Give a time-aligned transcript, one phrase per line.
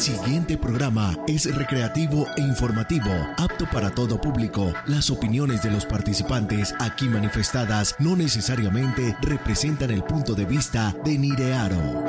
[0.00, 4.72] siguiente programa es recreativo e informativo, apto para todo público.
[4.86, 11.18] Las opiniones de los participantes aquí manifestadas no necesariamente representan el punto de vista de
[11.18, 12.04] Nirearo.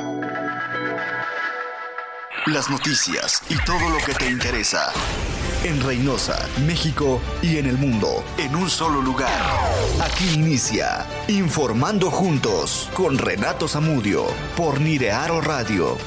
[2.46, 4.90] Las noticias y todo lo que te interesa.
[5.62, 9.42] En Reynosa, México y en el mundo, en un solo lugar.
[10.02, 15.98] Aquí inicia Informando Juntos con Renato Zamudio por Nirearo Radio.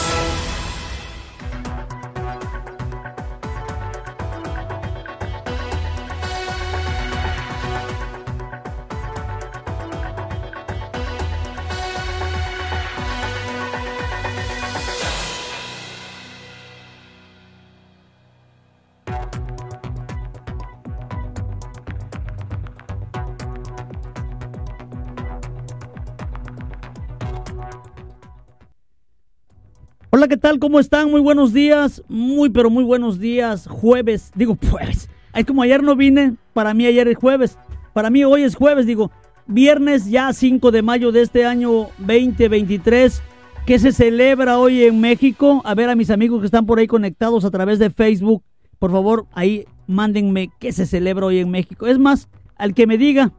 [30.46, 30.60] Tal?
[30.60, 31.10] ¿Cómo están?
[31.10, 32.04] Muy buenos días.
[32.08, 33.66] Muy, pero muy buenos días.
[33.66, 34.32] Jueves.
[34.36, 35.10] Digo, pues.
[35.32, 36.36] Ay, como ayer no vine.
[36.54, 37.58] Para mí ayer es jueves.
[37.94, 38.86] Para mí hoy es jueves.
[38.86, 39.10] Digo,
[39.48, 43.24] viernes ya 5 de mayo de este año 2023.
[43.66, 45.64] ¿Qué se celebra hoy en México?
[45.66, 48.44] A ver a mis amigos que están por ahí conectados a través de Facebook.
[48.78, 51.88] Por favor, ahí mándenme qué se celebra hoy en México.
[51.88, 53.34] Es más, al que me diga,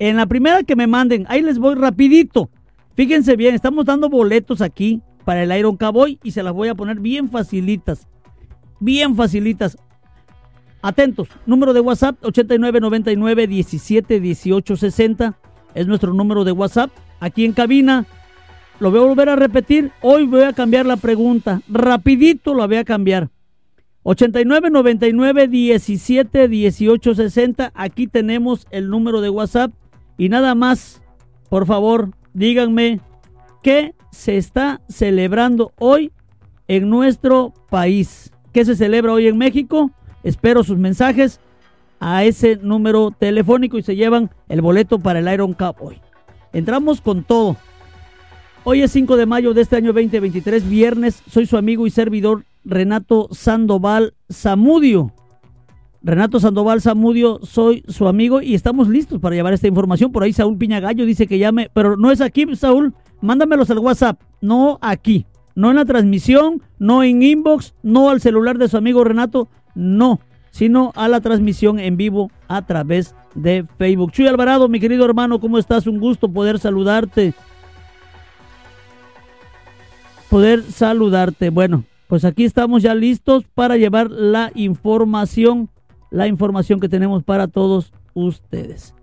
[0.00, 2.50] en la primera que me manden, ahí les voy rapidito.
[2.96, 6.74] Fíjense bien, estamos dando boletos aquí para el Iron Cowboy y se las voy a
[6.74, 8.08] poner bien facilitas.
[8.80, 9.76] Bien facilitas.
[10.80, 15.38] Atentos, número de WhatsApp 8999 17 18 60
[15.74, 16.90] es nuestro número de WhatsApp.
[17.20, 18.06] Aquí en cabina
[18.80, 19.92] lo voy a volver a repetir.
[20.00, 21.60] Hoy voy a cambiar la pregunta.
[21.68, 23.28] Rapidito lo voy a cambiar.
[24.04, 27.72] 8999 17 18 60.
[27.74, 29.72] Aquí tenemos el número de WhatsApp.
[30.16, 31.02] Y nada más,
[31.50, 33.02] por favor, díganme
[33.62, 36.12] qué se está celebrando hoy
[36.66, 38.32] en nuestro país.
[38.52, 39.90] ¿Qué se celebra hoy en México?
[40.22, 41.40] Espero sus mensajes
[42.00, 46.00] a ese número telefónico y se llevan el boleto para el Iron Cup hoy.
[46.52, 47.56] Entramos con todo.
[48.64, 51.22] Hoy es 5 de mayo de este año 2023, viernes.
[51.30, 55.12] Soy su amigo y servidor Renato Sandoval Zamudio.
[56.02, 60.12] Renato Sandoval Zamudio, soy su amigo y estamos listos para llevar esta información.
[60.12, 62.94] Por ahí Saúl Piñagallo dice que llame, pero no es aquí, Saúl.
[63.20, 68.58] Mándamelos al WhatsApp, no aquí, no en la transmisión, no en inbox, no al celular
[68.58, 70.20] de su amigo Renato, no,
[70.50, 74.12] sino a la transmisión en vivo a través de Facebook.
[74.12, 75.86] Chuy Alvarado, mi querido hermano, ¿cómo estás?
[75.86, 77.34] Un gusto poder saludarte.
[80.30, 81.50] Poder saludarte.
[81.50, 85.70] Bueno, pues aquí estamos ya listos para llevar la información,
[86.10, 88.94] la información que tenemos para todos ustedes.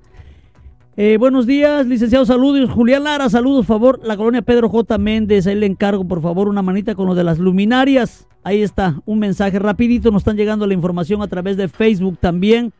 [0.97, 2.69] Eh, buenos días, licenciado, saludos.
[2.69, 3.99] Julián Lara, saludos, favor.
[4.01, 4.97] La colonia Pedro J.
[4.97, 8.29] Méndez, ahí le encargo, por favor, una manita con lo de las luminarias.
[8.45, 10.09] Ahí está, un mensaje rapidito.
[10.09, 12.71] Nos están llegando la información a través de Facebook también.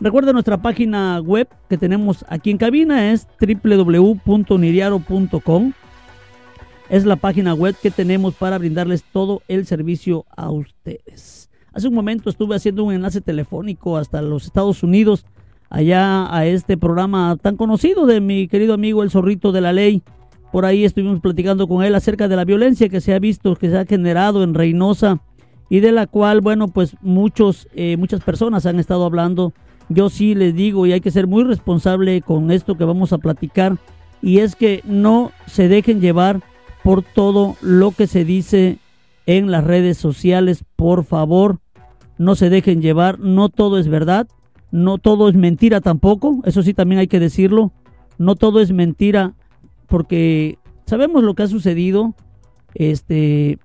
[0.00, 5.72] Recuerda nuestra página web que tenemos aquí en cabina, es www.niriaro.com.
[6.88, 11.50] Es la página web que tenemos para brindarles todo el servicio a ustedes.
[11.74, 15.26] Hace un momento estuve haciendo un enlace telefónico hasta los Estados Unidos
[15.70, 20.02] allá a este programa tan conocido de mi querido amigo El Zorrito de la Ley.
[20.52, 23.70] Por ahí estuvimos platicando con él acerca de la violencia que se ha visto, que
[23.70, 25.20] se ha generado en Reynosa
[25.70, 29.52] y de la cual, bueno, pues muchos, eh, muchas personas han estado hablando.
[29.88, 33.18] Yo sí les digo y hay que ser muy responsable con esto que vamos a
[33.18, 33.78] platicar
[34.20, 36.40] y es que no se dejen llevar
[36.82, 38.78] por todo lo que se dice
[39.26, 41.60] en las redes sociales, por favor,
[42.18, 44.26] no se dejen llevar, no todo es verdad,
[44.70, 47.72] no todo es mentira tampoco, eso sí también hay que decirlo.
[48.18, 49.34] No todo es mentira
[49.86, 52.14] porque sabemos lo que ha sucedido.
[52.74, 53.58] Este,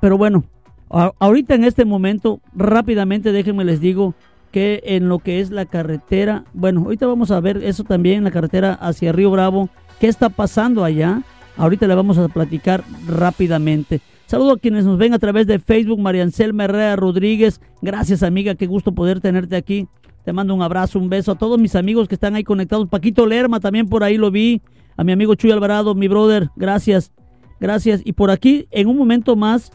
[0.00, 0.44] pero bueno,
[0.90, 4.14] ahorita en este momento, rápidamente déjenme les digo
[4.52, 8.30] que en lo que es la carretera, bueno, ahorita vamos a ver eso también, la
[8.30, 9.68] carretera hacia Río Bravo,
[10.00, 11.22] qué está pasando allá.
[11.56, 14.00] Ahorita le vamos a platicar rápidamente.
[14.26, 17.60] Saludo a quienes nos ven a través de Facebook, María Anselma Herrera Rodríguez.
[17.82, 19.88] Gracias amiga, qué gusto poder tenerte aquí.
[20.28, 22.86] Te mando un abrazo, un beso a todos mis amigos que están ahí conectados.
[22.86, 24.60] Paquito Lerma también por ahí lo vi.
[24.98, 27.12] A mi amigo Chuy Alvarado, mi brother, gracias.
[27.60, 28.02] Gracias.
[28.04, 29.72] Y por aquí, en un momento más,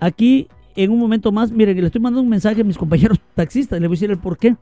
[0.00, 3.78] aquí, en un momento más, miren, le estoy mandando un mensaje a mis compañeros taxistas.
[3.78, 4.56] Le voy a decir el por qué.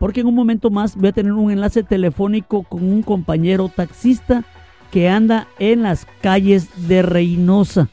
[0.00, 4.42] Porque en un momento más voy a tener un enlace telefónico con un compañero taxista
[4.90, 7.90] que anda en las calles de Reynosa.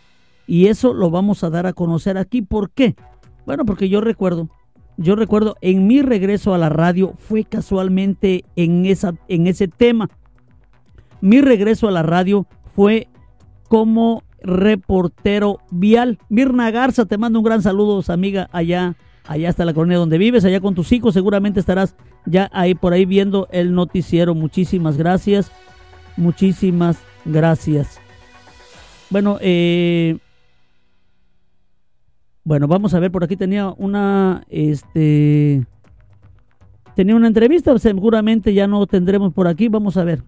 [0.47, 2.41] Y eso lo vamos a dar a conocer aquí.
[2.41, 2.95] ¿Por qué?
[3.45, 4.49] Bueno, porque yo recuerdo
[4.97, 10.09] yo recuerdo en mi regreso a la radio fue casualmente en, esa, en ese tema.
[11.21, 13.07] Mi regreso a la radio fue
[13.69, 16.17] como reportero vial.
[16.29, 18.95] Mirna Garza, te mando un gran saludo, amiga, allá,
[19.27, 21.95] allá hasta la colonia donde vives, allá con tus hijos, seguramente estarás
[22.25, 24.33] ya ahí por ahí viendo el noticiero.
[24.35, 25.51] Muchísimas gracias,
[26.15, 27.99] muchísimas gracias.
[29.09, 30.17] Bueno, eh,
[32.47, 35.65] bueno, vamos a ver, por aquí tenía una, este,
[36.95, 40.23] tenía una entrevista, seguramente ya no tendremos por aquí, vamos a ver.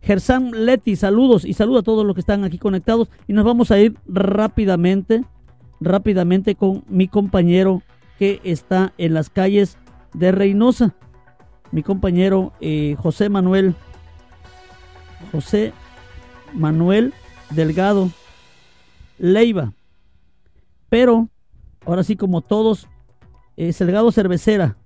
[0.00, 3.70] Gersam Leti, saludos y saludos a todos los que están aquí conectados y nos vamos
[3.70, 5.24] a ir rápidamente,
[5.78, 7.82] rápidamente con mi compañero
[8.18, 9.76] que está en las calles
[10.14, 10.94] de Reynosa,
[11.70, 13.74] mi compañero eh, José Manuel,
[15.32, 15.74] José
[16.54, 17.12] Manuel
[17.50, 18.10] Delgado
[19.18, 19.74] Leiva,
[20.88, 21.28] pero
[21.84, 22.88] ahora sí como todos,
[23.56, 24.76] eh, Delgado Cervecera,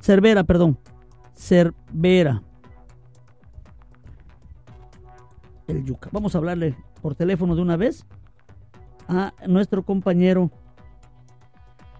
[0.00, 0.78] Cervera, perdón,
[1.34, 2.42] Cervera.
[5.70, 6.08] el yuca.
[6.12, 8.04] Vamos a hablarle por teléfono de una vez
[9.08, 10.50] a nuestro compañero.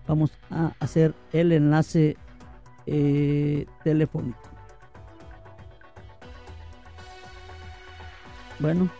[0.06, 2.16] Vamos a hacer el enlace
[2.86, 4.38] eh, telefónico.
[8.58, 8.90] Bueno,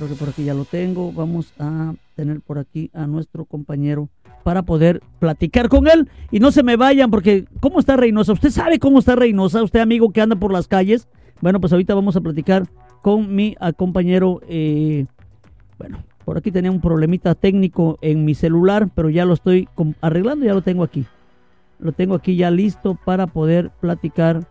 [0.00, 1.12] creo que por aquí ya lo tengo.
[1.12, 4.08] Vamos a tener por aquí a nuestro compañero
[4.42, 6.08] para poder platicar con él.
[6.30, 8.32] Y no se me vayan porque ¿cómo está Reynosa?
[8.32, 9.62] ¿Usted sabe cómo está Reynosa?
[9.62, 11.06] ¿Usted amigo que anda por las calles?
[11.42, 12.66] Bueno, pues ahorita vamos a platicar
[13.02, 14.40] con mi compañero.
[14.48, 15.04] Eh,
[15.78, 19.68] bueno, por aquí tenía un problemita técnico en mi celular, pero ya lo estoy
[20.00, 21.04] arreglando, ya lo tengo aquí.
[21.78, 24.46] Lo tengo aquí ya listo para poder platicar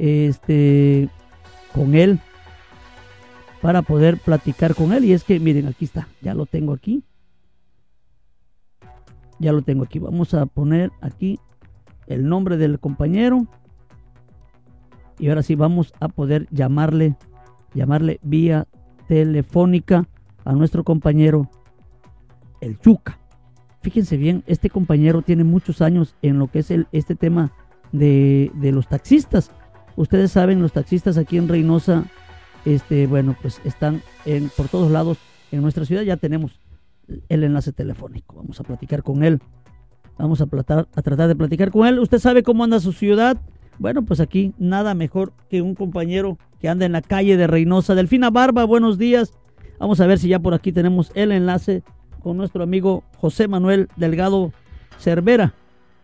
[0.00, 1.08] este
[1.72, 2.18] con él.
[3.64, 5.06] Para poder platicar con él.
[5.06, 6.06] Y es que, miren, aquí está.
[6.20, 7.02] Ya lo tengo aquí.
[9.38, 9.98] Ya lo tengo aquí.
[9.98, 11.40] Vamos a poner aquí
[12.06, 13.46] el nombre del compañero.
[15.18, 17.16] Y ahora sí vamos a poder llamarle
[17.72, 18.66] llamarle vía
[19.08, 20.06] telefónica
[20.44, 21.50] a nuestro compañero
[22.60, 23.18] el Yuca.
[23.82, 27.52] Fíjense bien, este compañero tiene muchos años en lo que es el, este tema
[27.92, 29.50] de, los taxistas.
[29.96, 32.04] Ustedes saben, los taxistas aquí en Reynosa,
[32.64, 35.18] este, bueno, pues están en, por todos lados
[35.52, 36.02] en nuestra ciudad.
[36.02, 36.60] Ya tenemos
[37.28, 38.36] el enlace telefónico.
[38.36, 39.40] Vamos a platicar con él.
[40.18, 41.98] Vamos a, a tratar de platicar con él.
[41.98, 43.36] Usted sabe cómo anda su ciudad.
[43.78, 47.94] Bueno, pues aquí nada mejor que un compañero que anda en la calle de Reynosa.
[47.94, 49.32] Delfina Barba, buenos días.
[49.78, 51.82] Vamos a ver si ya por aquí tenemos el enlace
[52.22, 54.52] con nuestro amigo José Manuel Delgado
[54.98, 55.54] Cervera.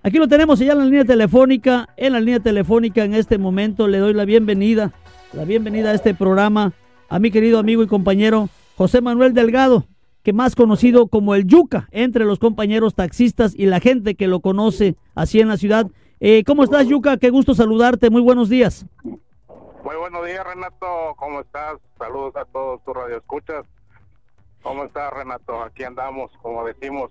[0.03, 1.89] Aquí lo tenemos ya en la línea telefónica.
[1.97, 4.93] En la línea telefónica en este momento le doy la bienvenida,
[5.33, 6.73] la bienvenida a este programa
[7.09, 9.87] a mi querido amigo y compañero José Manuel Delgado,
[10.23, 14.41] que más conocido como el Yuca entre los compañeros taxistas y la gente que lo
[14.41, 15.87] conoce así en la ciudad.
[16.19, 17.17] Eh, ¿Cómo estás, Yuca?
[17.17, 18.11] Qué gusto saludarte.
[18.11, 18.87] Muy buenos días.
[19.05, 21.15] Muy buenos días, Renato.
[21.17, 21.79] ¿Cómo estás?
[21.99, 23.65] Saludos a todos tus radioescuchas.
[24.63, 25.63] ¿Cómo estás, Renato?
[25.63, 27.11] Aquí andamos, como decimos,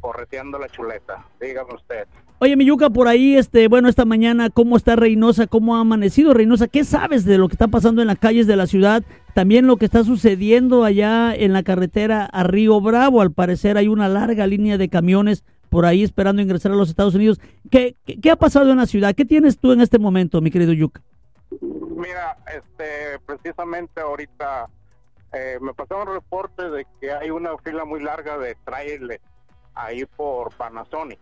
[0.00, 1.24] correteando la chuleta.
[1.40, 2.08] Dígame usted.
[2.40, 5.48] Oye, Miyuca, por ahí, este, bueno, esta mañana, ¿cómo está Reynosa?
[5.48, 6.68] ¿Cómo ha amanecido Reynosa?
[6.68, 9.02] ¿Qué sabes de lo que está pasando en las calles de la ciudad?
[9.34, 13.20] También lo que está sucediendo allá en la carretera a Río Bravo.
[13.20, 17.16] Al parecer hay una larga línea de camiones por ahí esperando ingresar a los Estados
[17.16, 17.40] Unidos.
[17.72, 19.16] ¿Qué, qué, ha pasado en la ciudad?
[19.16, 21.02] ¿Qué tienes tú en este momento, mi querido Yuca?
[21.60, 24.68] Mira, este, precisamente ahorita
[25.32, 29.24] eh, me pasaron reporte de que hay una fila muy larga de trailers
[29.74, 31.18] ahí por Panasonic.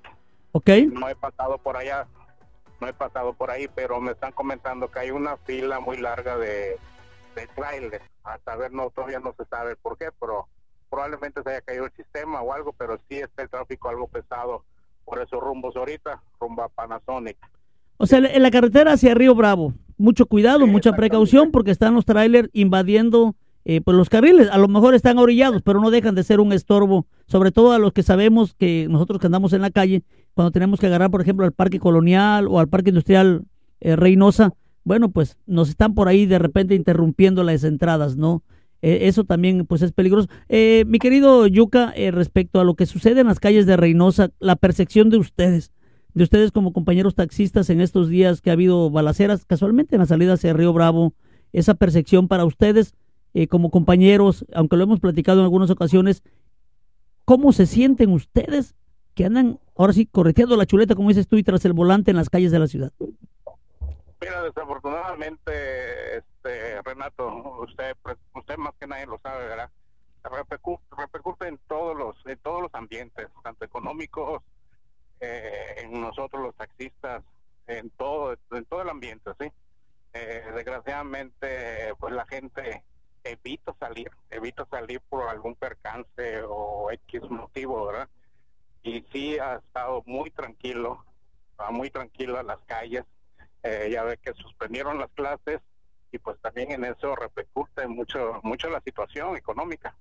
[0.57, 0.71] Ok.
[0.91, 2.07] No he pasado por allá,
[2.81, 6.39] no he pasado por ahí, pero me están comentando que hay una fila muy larga
[6.39, 6.79] de,
[7.35, 8.03] de trailers.
[8.25, 10.49] A saber, no, todavía no se sabe por qué, pero
[10.89, 14.65] probablemente se haya caído el sistema o algo, pero sí está el tráfico algo pesado
[15.05, 17.37] por esos rumbos ahorita, rumbo a Panasonic.
[17.99, 22.07] O sea, en la carretera hacia Río Bravo, mucho cuidado, mucha precaución porque están los
[22.07, 23.35] trailers invadiendo
[23.69, 24.49] eh, pues los carriles.
[24.51, 27.79] A lo mejor están orillados, pero no dejan de ser un estorbo, sobre todo a
[27.79, 30.05] los que sabemos que nosotros que andamos en la calle,
[30.37, 33.43] cuando tenemos que agarrar, por ejemplo, al Parque Colonial o al Parque Industrial
[33.81, 34.53] eh, Reynosa,
[34.85, 38.45] bueno, pues nos están por ahí de repente interrumpiendo las entradas, ¿no?
[38.83, 40.29] Eh, eso también pues es peligroso.
[40.49, 45.11] mi querido Yuca, respecto a lo que sucede en las calles de Reynosa, la percepción
[45.11, 45.73] de ustedes,
[46.15, 50.07] de ustedes como compañeros taxistas en estos días que ha habido balaceras, casualmente en la
[50.07, 51.15] salida hacia Río Bravo,
[51.53, 52.95] esa percepción para ustedes
[53.39, 56.23] eh, como compañeros, aunque lo hemos platicado en algunas ocasiones,
[57.27, 58.75] ¿cómo se sienten ustedes
[59.17, 62.19] que andan ahora sí correteando la chuleta, como dices tú, y tras el volante en
[62.19, 62.93] las calles de la ciudad?
[64.21, 67.97] Mira, desafortunadamente, este, Renato, usted,
[68.35, 69.71] usted más que nadie lo sabe, ¿verdad?
[70.23, 74.43] Repercute, en todos los, en todos los ambientes, tanto económicos,
[75.21, 77.25] eh, en nosotros los taxistas,
[77.67, 79.51] en todo, en todo el ambiente, ¿sí?
[80.13, 82.83] Eh, desgraciadamente, pues la gente
[83.25, 88.09] evito salir, evito salir por algún percance o X motivo, ¿verdad?
[88.87, 91.05] Y sí ha estado muy tranquilo,
[91.73, 93.05] muy tranquilo las calles.
[93.65, 95.61] Eh, ya ve que suspendieron las clases
[96.13, 99.97] y pues también en eso repercute mucho mucho la situación económica.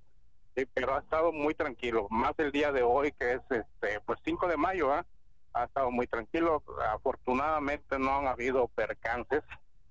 [0.54, 4.20] Sí, pero ha estado muy tranquilo, más el día de hoy que es este pues
[4.24, 5.04] 5 de mayo, ¿ah?
[5.52, 6.62] ha estado muy tranquilo.
[6.94, 9.42] Afortunadamente no han habido percances,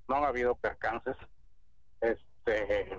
[0.07, 1.17] no han habido percances.
[1.99, 2.97] Este,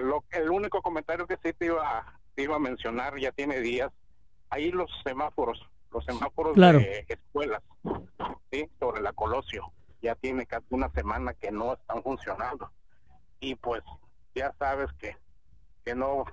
[0.00, 3.90] lo, el único comentario que sí te iba, te iba a mencionar, ya tiene días,
[4.50, 7.62] ahí los semáforos, los semáforos de escuelas,
[8.50, 8.68] ¿sí?
[8.78, 12.70] sobre la Colosio, ya tiene casi una semana que no están funcionando.
[13.40, 13.82] Y pues
[14.34, 15.16] ya sabes que
[15.84, 16.24] que no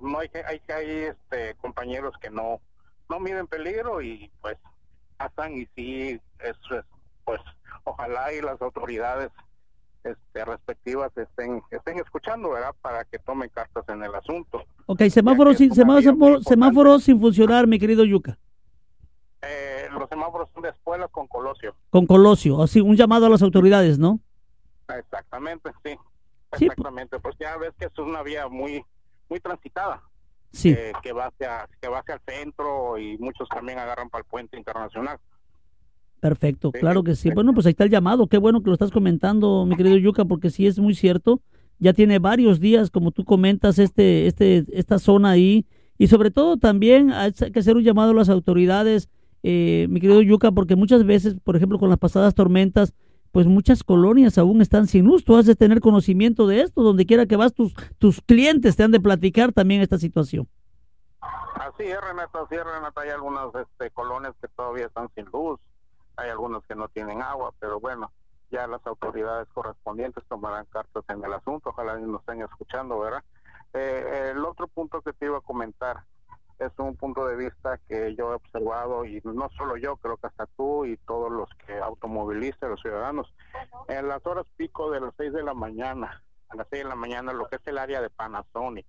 [0.00, 2.60] no hay hay hay este compañeros que no
[3.08, 4.58] no miden peligro y pues
[5.16, 6.84] pasan y sí eso es
[7.24, 7.40] pues
[7.84, 9.30] ojalá y las autoridades
[10.10, 12.74] este, respectivas estén estén escuchando, ¿verdad?
[12.80, 14.64] Para que tomen cartas en el asunto.
[14.86, 18.38] Ok, semáforos sin, semáforos, sin funcionar, mi querido Yuca.
[19.42, 21.74] Eh, los semáforos son de escuelas con Colosio.
[21.90, 24.20] Con Colosio, así un llamado a las autoridades, ¿no?
[24.88, 25.96] Exactamente, sí.
[26.52, 28.84] Exactamente, pues ya ves que es una vía muy
[29.28, 30.02] muy transitada.
[30.52, 30.70] Sí.
[30.70, 34.28] Eh, que va hacia que va hacia el centro y muchos también agarran para el
[34.28, 35.18] puente internacional.
[36.20, 37.30] Perfecto, claro que sí.
[37.30, 38.26] Bueno, pues ahí está el llamado.
[38.26, 41.40] Qué bueno que lo estás comentando, mi querido Yuca, porque sí es muy cierto.
[41.78, 45.66] Ya tiene varios días, como tú comentas, este, este, esta zona ahí.
[45.98, 49.10] Y sobre todo también hay que hacer un llamado a las autoridades,
[49.42, 52.94] eh, mi querido Yuca, porque muchas veces, por ejemplo, con las pasadas tormentas,
[53.30, 55.22] pues muchas colonias aún están sin luz.
[55.22, 56.82] Tú has de tener conocimiento de esto.
[56.82, 60.48] Donde quiera que vas, tus, tus clientes te han de platicar también esta situación.
[61.20, 63.02] Así es, Renata, así es, Renata.
[63.02, 65.60] Hay algunas este, colonias que todavía están sin luz
[66.16, 68.12] hay algunos que no tienen agua, pero bueno,
[68.50, 73.24] ya las autoridades correspondientes tomarán cartas en el asunto, ojalá nos estén escuchando, ¿verdad?
[73.74, 76.04] Eh, el otro punto que te iba a comentar
[76.58, 80.28] es un punto de vista que yo he observado y no solo yo, creo que
[80.28, 83.32] hasta tú y todos los que automovilistas, los ciudadanos,
[83.88, 86.94] en las horas pico de las 6 de la mañana, a las 6 de la
[86.94, 88.86] mañana, lo que es el área de Panasonic,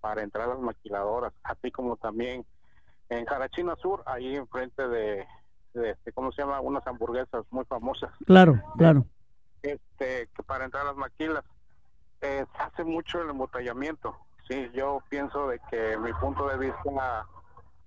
[0.00, 2.44] para entrar a las maquiladoras, así como también
[3.08, 5.26] en Carachina Sur, ahí enfrente de
[5.76, 6.60] este, ¿cómo se llama?
[6.60, 8.10] Unas hamburguesas muy famosas.
[8.26, 9.04] Claro, claro.
[9.62, 11.44] Este, que para entrar a las maquilas
[12.20, 14.16] eh, hace mucho el embotellamiento.
[14.48, 17.26] Sí, yo pienso de que mi punto de vista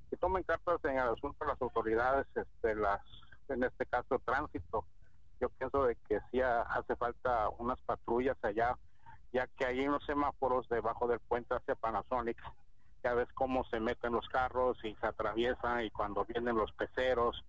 [0.09, 3.01] que tomen cartas en el asunto de las autoridades, este, las,
[3.47, 4.85] en este caso tránsito.
[5.39, 8.77] Yo pienso de que sí hace falta unas patrullas allá,
[9.31, 12.37] ya que en los semáforos debajo del puente hacia Panasonic,
[13.03, 17.45] ya ves cómo se meten los carros y se atraviesan y cuando vienen los peceros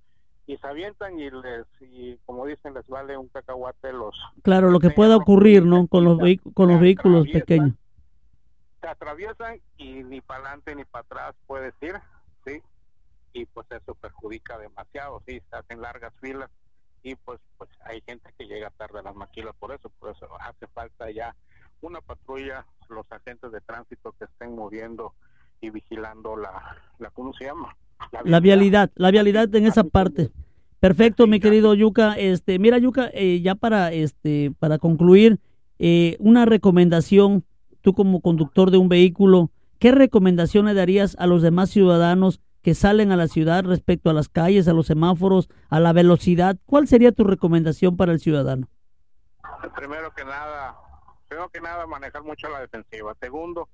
[0.51, 4.81] y se avientan y les y como dicen les vale un cacahuate los claro lo
[4.81, 6.19] que pueda ocurrir no con los
[6.55, 7.75] con los vehículos pequeños.
[8.81, 11.95] se atraviesan y ni para adelante ni para atrás puedes ir
[12.45, 12.61] sí
[13.33, 16.51] y pues eso perjudica demasiado sí se hacen largas filas
[17.05, 20.27] y pues pues hay gente que llega tarde a las maquilas por eso por eso
[20.41, 21.37] hace falta ya
[21.81, 25.15] una patrulla los agentes de tránsito que estén moviendo
[25.61, 27.77] y vigilando la la cómo se llama
[28.25, 30.31] la vialidad, la vialidad en esa parte.
[30.81, 32.15] Perfecto, mi querido Yuca.
[32.15, 35.39] Este, mira, Yuca, eh, ya para este, para concluir,
[35.79, 37.45] eh, una recomendación,
[37.83, 42.75] tú como conductor de un vehículo, ¿qué recomendación le darías a los demás ciudadanos que
[42.75, 46.57] salen a la ciudad respecto a las calles, a los semáforos, a la velocidad?
[46.67, 48.69] ¿Cuál sería tu recomendación para el ciudadano?
[49.77, 50.77] Primero que nada,
[51.29, 53.15] primero que nada, manejar mucho la defensiva.
[53.21, 53.69] Segundo,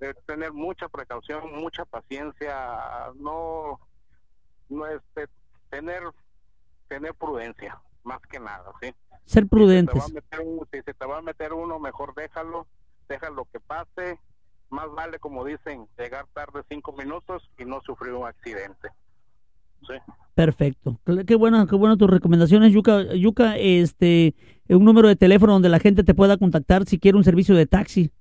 [0.00, 3.80] de tener mucha precaución, mucha paciencia, no,
[4.68, 5.26] no este,
[5.70, 6.02] tener,
[6.88, 8.94] tener prudencia, más que nada, ¿sí?
[9.24, 10.04] Ser prudentes.
[10.04, 10.12] Si,
[10.82, 12.66] se te va a meter uno, mejor déjalo,
[13.08, 14.20] déjalo que pase,
[14.70, 18.88] más vale, como dicen, llegar tarde cinco minutos y no sufrir un accidente.
[19.80, 19.94] ¿sí?
[20.34, 21.00] Perfecto.
[21.26, 23.14] Qué bueno, qué bueno tus recomendaciones, Yuca.
[23.14, 24.34] Yuca, este,
[24.68, 27.66] un número de teléfono donde la gente te pueda contactar si quiere un servicio de
[27.66, 28.12] taxi.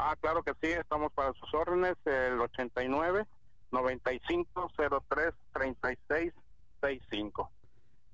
[0.00, 3.26] Ah, claro que sí, estamos para sus órdenes, el 89
[3.72, 4.70] 95
[5.08, 6.32] 03 36
[6.80, 7.50] 65.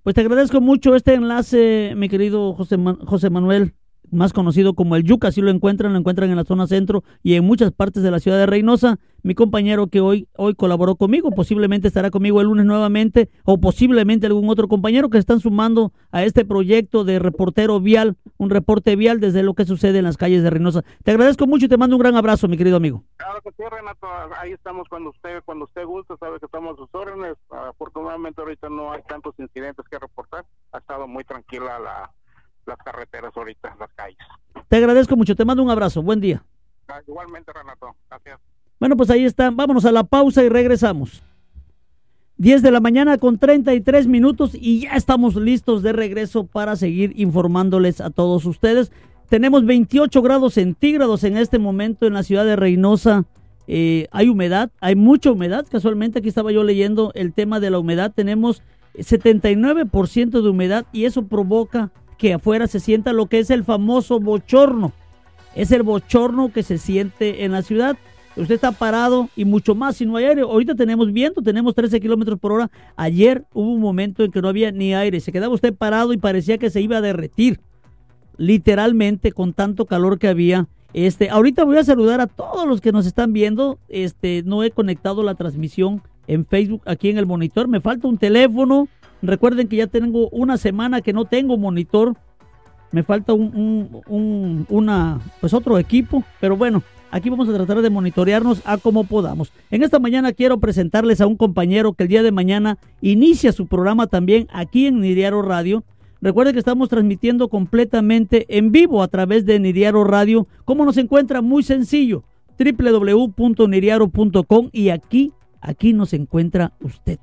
[0.03, 3.75] Pues te agradezco mucho este enlace, mi querido José, José Manuel
[4.11, 7.35] más conocido como el Yuca, si lo encuentran, lo encuentran en la zona centro y
[7.35, 8.99] en muchas partes de la ciudad de Reynosa.
[9.23, 14.27] Mi compañero que hoy, hoy colaboró conmigo, posiblemente estará conmigo el lunes nuevamente, o posiblemente
[14.27, 19.21] algún otro compañero que están sumando a este proyecto de reportero vial, un reporte vial
[19.21, 20.85] desde lo que sucede en las calles de Reynosa.
[21.05, 23.03] Te agradezco mucho y te mando un gran abrazo, mi querido amigo.
[23.17, 24.07] Claro que sí, Renato,
[24.39, 27.37] ahí estamos cuando usted, cuando usted gusta, sabe que estamos a sus órdenes.
[27.51, 32.11] Afortunadamente ahorita no hay tantos incidentes que reportar, ha estado muy tranquila la
[32.67, 34.19] las carreteras ahorita, las calles.
[34.69, 36.43] Te agradezco mucho, te mando un abrazo, buen día.
[36.89, 38.41] Ah, igualmente, Renato, gracias.
[38.81, 41.23] Bueno, pues ahí está, vámonos a la pausa y regresamos.
[42.37, 47.13] 10 de la mañana con 33 minutos y ya estamos listos de regreso para seguir
[47.17, 48.91] informándoles a todos ustedes.
[49.29, 53.25] Tenemos 28 grados centígrados en este momento en la ciudad de Reynosa.
[53.67, 55.65] Eh, hay humedad, hay mucha humedad.
[55.71, 58.13] Casualmente aquí estaba yo leyendo el tema de la humedad.
[58.15, 58.63] Tenemos
[58.95, 64.21] 79% de humedad y eso provoca que afuera se sienta lo que es el famoso
[64.21, 64.93] bochorno.
[65.55, 67.97] Es el bochorno que se siente en la ciudad.
[68.37, 70.43] Usted está parado y mucho más si no hay aire.
[70.43, 72.71] Ahorita tenemos viento, tenemos 13 kilómetros por hora.
[72.97, 75.21] Ayer hubo un momento en que no había ni aire.
[75.21, 77.61] Se quedaba usted parado y parecía que se iba a derretir.
[78.37, 80.67] Literalmente con tanto calor que había.
[80.93, 83.79] Este, ahorita voy a saludar a todos los que nos están viendo.
[83.89, 87.69] Este, no he conectado la transmisión en Facebook aquí en el monitor.
[87.69, 88.89] Me falta un teléfono.
[89.27, 92.15] Recuerden que ya tengo una semana que no tengo monitor.
[92.93, 96.23] Me falta un, un, una, pues otro equipo.
[96.41, 96.83] Pero bueno,
[97.15, 99.53] Aquí vamos a tratar de monitorearnos a como podamos.
[99.71, 103.69] En esta mañana quiero presentarles a un compañero que el día de mañana inicia su
[103.69, 105.85] programa también aquí en Nidiaro Radio.
[106.21, 110.49] Recuerde que estamos transmitiendo completamente en vivo a través de Nidiaro Radio.
[110.65, 111.41] ¿Cómo nos encuentra?
[111.41, 112.25] Muy sencillo.
[112.59, 117.21] www.niriaro.com y aquí, aquí nos encuentra usted.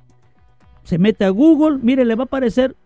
[0.84, 2.76] Se mete a Google, mire, le va a aparecer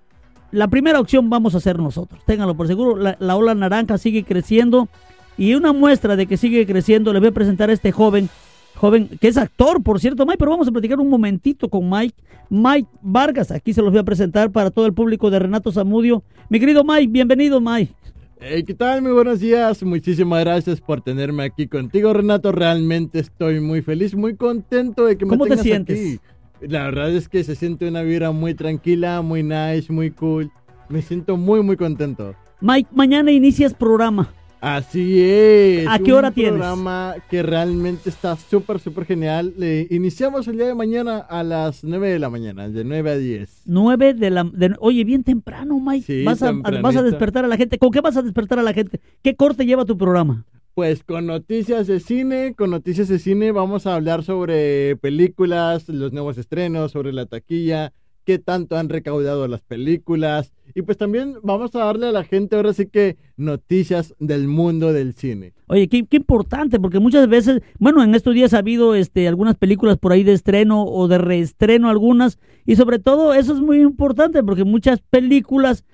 [0.52, 2.20] la primera opción vamos a hacer nosotros.
[2.24, 2.96] Ténganlo por seguro.
[2.96, 4.88] La, la, ola naranja sigue creciendo.
[5.36, 8.30] Y una muestra de que sigue creciendo, le voy a presentar a este joven,
[8.74, 12.14] joven que es actor, por cierto, Mike, pero vamos a platicar un momentito con Mike.
[12.48, 16.22] Mike Vargas, aquí se los voy a presentar para todo el público de Renato Zamudio.
[16.48, 17.92] Mi querido Mike, bienvenido Mike.
[18.40, 19.02] Hey, ¿Qué tal?
[19.02, 19.82] Muy buenos días.
[19.82, 22.52] Muchísimas gracias por tenerme aquí contigo, Renato.
[22.52, 25.98] Realmente estoy muy feliz, muy contento de que me ¿Cómo tengas te sientes?
[25.98, 26.20] aquí.
[26.60, 30.50] La verdad es que se siente una vibra muy tranquila, muy nice, muy cool.
[30.88, 32.34] Me siento muy, muy contento.
[32.60, 34.32] Mike, mañana inicias programa.
[34.60, 35.86] Así es.
[35.86, 36.54] ¿A qué hora un tienes?
[36.54, 39.52] programa que realmente está súper, súper genial.
[39.58, 43.16] Le iniciamos el día de mañana a las 9 de la mañana, de 9 a
[43.16, 43.62] 10.
[43.66, 44.44] 9 de la...
[44.44, 46.06] de- oye, bien temprano, Mike.
[46.06, 47.78] Sí, vas, a, vas a despertar a la gente.
[47.78, 49.00] ¿Con qué vas a despertar a la gente?
[49.22, 50.46] ¿Qué corte lleva tu programa?
[50.76, 56.12] Pues con noticias de cine, con noticias de cine vamos a hablar sobre películas, los
[56.12, 61.74] nuevos estrenos, sobre la taquilla, qué tanto han recaudado las películas y pues también vamos
[61.74, 65.54] a darle a la gente ahora sí que noticias del mundo del cine.
[65.68, 69.54] Oye, qué, qué importante, porque muchas veces, bueno, en estos días ha habido este, algunas
[69.54, 73.80] películas por ahí de estreno o de reestreno algunas, y sobre todo eso es muy
[73.80, 75.86] importante, porque muchas películas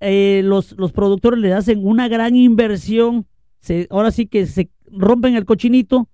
[0.00, 3.26] eh, los, los productores le hacen una gran inversión,
[3.60, 6.08] se, ahora sí que se rompen el cochinito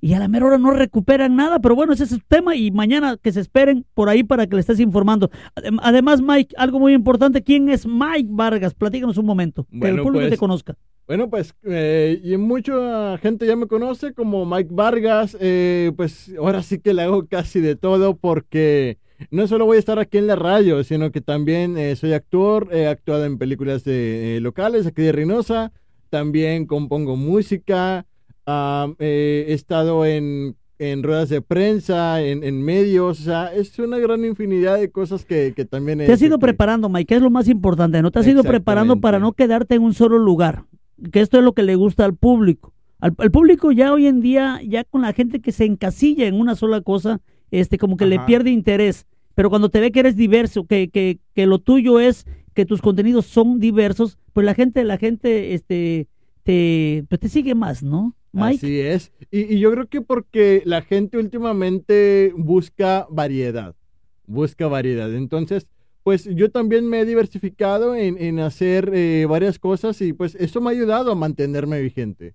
[0.00, 2.72] y a la mera hora no recuperan nada, pero bueno, ese es el tema y
[2.72, 5.30] mañana que se esperen por ahí para que le estés informando.
[5.54, 8.74] Adem- Además, Mike, algo muy importante, ¿quién es Mike Vargas?
[8.74, 10.76] Platícanos un momento, que el Bueno, público pues, te conozca.
[11.06, 16.62] Bueno, pues, eh, y mucha gente ya me conoce como Mike Vargas, eh, pues ahora
[16.64, 18.98] sí que le hago casi de todo porque
[19.30, 22.68] no solo voy a estar aquí en la radio, sino que también eh, soy actor,
[22.72, 25.70] he actuado en películas de, eh, locales aquí de Reynosa,
[26.22, 28.04] también compongo música,
[28.98, 33.96] eh, he estado en, en ruedas de prensa, en, en medios, o sea, es una
[33.98, 37.14] gran infinidad de cosas que, que también he Te has ido que- preparando, Mike, que
[37.14, 38.10] es lo más importante, ¿no?
[38.10, 40.64] Te has ido preparando para no quedarte en un solo lugar,
[41.10, 42.74] que esto es lo que le gusta al público.
[43.00, 46.34] Al, al público ya hoy en día, ya con la gente que se encasilla en
[46.38, 49.06] una sola cosa, este, como que le pierde interés.
[49.34, 52.80] Pero cuando te ve que eres diverso, que, que, que lo tuyo es, que tus
[52.82, 56.08] contenidos son diversos, pues la gente, la gente, este,
[56.42, 58.14] te, pues te sigue más, ¿no?
[58.32, 58.56] Mike.
[58.56, 59.12] Así es.
[59.30, 63.74] Y, y yo creo que porque la gente últimamente busca variedad.
[64.26, 65.14] Busca variedad.
[65.14, 65.66] Entonces,
[66.02, 70.60] pues yo también me he diversificado en, en hacer eh, varias cosas y pues eso
[70.60, 72.34] me ha ayudado a mantenerme vigente.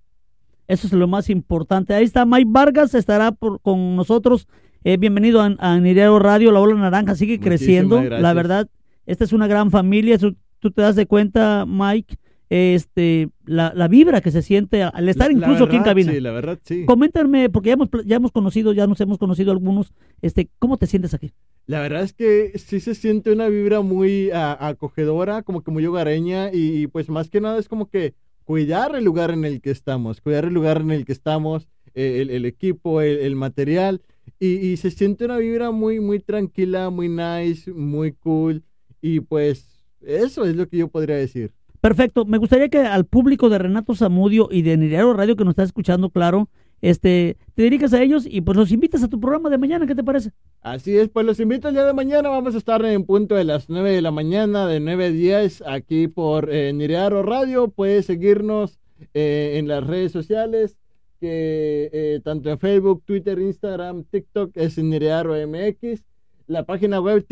[0.68, 1.94] Eso es lo más importante.
[1.94, 4.48] Ahí está Mike Vargas, estará por, con nosotros.
[4.84, 7.96] Eh, bienvenido a, a Nireo Radio, la ola naranja sigue Muchísimas creciendo.
[7.98, 8.22] gracias.
[8.22, 8.70] La verdad,
[9.08, 10.18] esta es una gran familia.
[10.20, 12.18] Tú te das de cuenta, Mike,
[12.50, 16.12] este, la, la vibra que se siente al estar La- la incluso aquí en cabina.
[16.14, 16.86] Sí, la verdad, sí.
[16.86, 19.94] Coméntame, porque ya hemos, ya hemos conocido, ya nos hemos conocido algunos.
[20.22, 21.32] Este, ¿Cómo te sientes aquí?
[21.66, 25.86] La verdad es que sí se siente una vibra muy ah, acogedora, como que muy
[25.86, 28.14] hogareña y, y, pues más que nada es como que
[28.46, 32.20] cuidar el lugar en el que estamos, cuidar el lugar en el que estamos, eh,
[32.22, 34.02] el, el equipo, el, el material
[34.40, 38.64] y, y se siente una vibra muy, muy tranquila, muy nice, muy cool
[39.02, 41.52] y pues eso es lo que yo podría decir.
[41.82, 42.26] Perfecto.
[42.26, 45.64] Me gustaría que al público de Renato Zamudio y de Niriaro Radio que nos está
[45.64, 46.50] escuchando, claro,
[46.82, 49.96] este, te dedicas a ellos y pues los invitas a tu programa de mañana, ¿qué
[49.96, 50.32] te parece?
[50.62, 53.44] Así es, pues los invito el día de mañana, vamos a estar en punto de
[53.44, 58.06] las 9 de la mañana, de 9 a 10, aquí por eh, Nirearo Radio, puedes
[58.06, 58.80] seguirnos
[59.14, 60.78] eh, en las redes sociales,
[61.20, 66.04] que eh, tanto en Facebook, Twitter, Instagram, TikTok es Nirearo MX,
[66.48, 67.26] la página web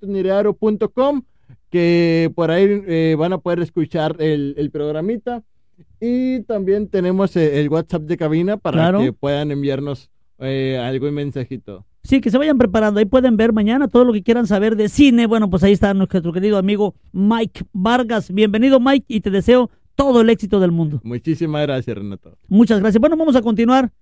[0.00, 1.22] www.nirearo.com,
[1.70, 5.42] que por ahí eh, van a poder escuchar el, el programita.
[6.00, 9.00] Y también tenemos eh, el WhatsApp de cabina para Claro.
[9.00, 11.84] que puedan enviarnos eh, algún mensajito.
[12.02, 12.98] Sí, que se vayan preparando.
[13.00, 15.26] Ahí pueden ver mañana todo lo que quieran saber de cine.
[15.26, 18.32] Bueno, pues ahí está nuestro querido amigo Mike Vargas.
[18.32, 21.00] Bienvenido, Mike, y te deseo todo el éxito del mundo.
[21.04, 22.38] Muchísimas gracias, Renato.
[22.48, 22.98] Muchas gracias.
[23.00, 23.92] Bueno, vamos a continuar.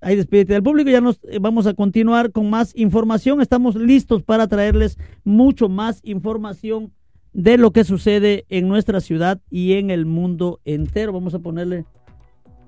[0.00, 0.90] Ahí despídete del público.
[0.90, 3.40] Ya nos eh, vamos a continuar con más información.
[3.40, 6.92] Estamos listos para traerles mucho más información
[7.32, 11.12] de lo que sucede en nuestra ciudad y en el mundo entero.
[11.12, 11.84] Vamos a ponerle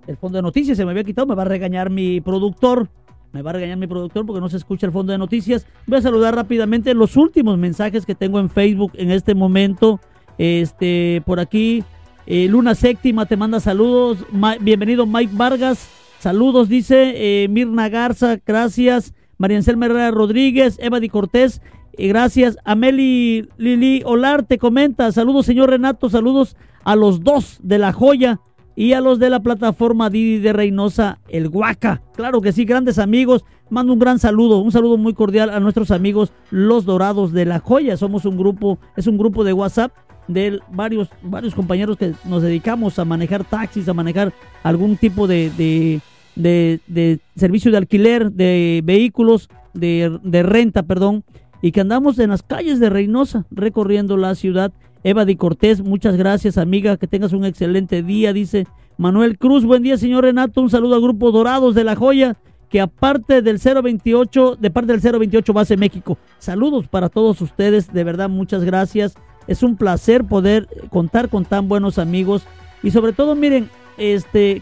[0.07, 0.77] el fondo de noticias.
[0.77, 1.27] Se me había quitado.
[1.27, 2.89] Me va a regañar mi productor.
[3.33, 5.67] Me va a regañar mi productor porque no se escucha el fondo de noticias.
[5.87, 10.01] Voy a saludar rápidamente los últimos mensajes que tengo en Facebook en este momento.
[10.39, 11.85] Este, por aquí,
[12.27, 14.25] eh, Luna Séptima te manda saludos.
[14.61, 16.06] Bienvenido Mike Vargas.
[16.19, 19.15] Saludos, dice eh, Mirna Garza, gracias.
[19.39, 21.61] María Anselma Rodríguez, Eva Di Cortés,
[21.93, 22.57] eh, gracias.
[22.65, 28.41] Ameli Lili Olar te comenta, saludos señor Renato, saludos a los dos de La Joya
[28.77, 32.03] y a los de la plataforma Didi de Reynosa, el Guaca.
[32.15, 33.45] Claro que sí, grandes amigos.
[33.71, 37.59] Mando un gran saludo, un saludo muy cordial a nuestros amigos Los Dorados de La
[37.59, 37.97] Joya.
[37.97, 39.91] Somos un grupo, es un grupo de WhatsApp
[40.29, 45.51] de varios, varios compañeros que nos dedicamos a manejar taxis, a manejar algún tipo de,
[45.57, 46.01] de,
[46.37, 51.25] de- de servicio de alquiler de vehículos, de, de renta, perdón,
[51.63, 54.73] y que andamos en las calles de Reynosa recorriendo la ciudad.
[55.07, 58.67] Eva Di Cortés, muchas gracias amiga, que tengas un excelente día, dice
[58.99, 62.37] Manuel Cruz, buen día señor Renato, un saludo al grupo Dorados de La Joya,
[62.69, 68.03] que aparte del 028, de parte del 028 Base México, saludos para todos ustedes, de
[68.03, 69.15] verdad muchas gracias,
[69.47, 72.45] es un placer poder contar con tan buenos amigos.
[72.83, 74.61] Y sobre todo miren, este,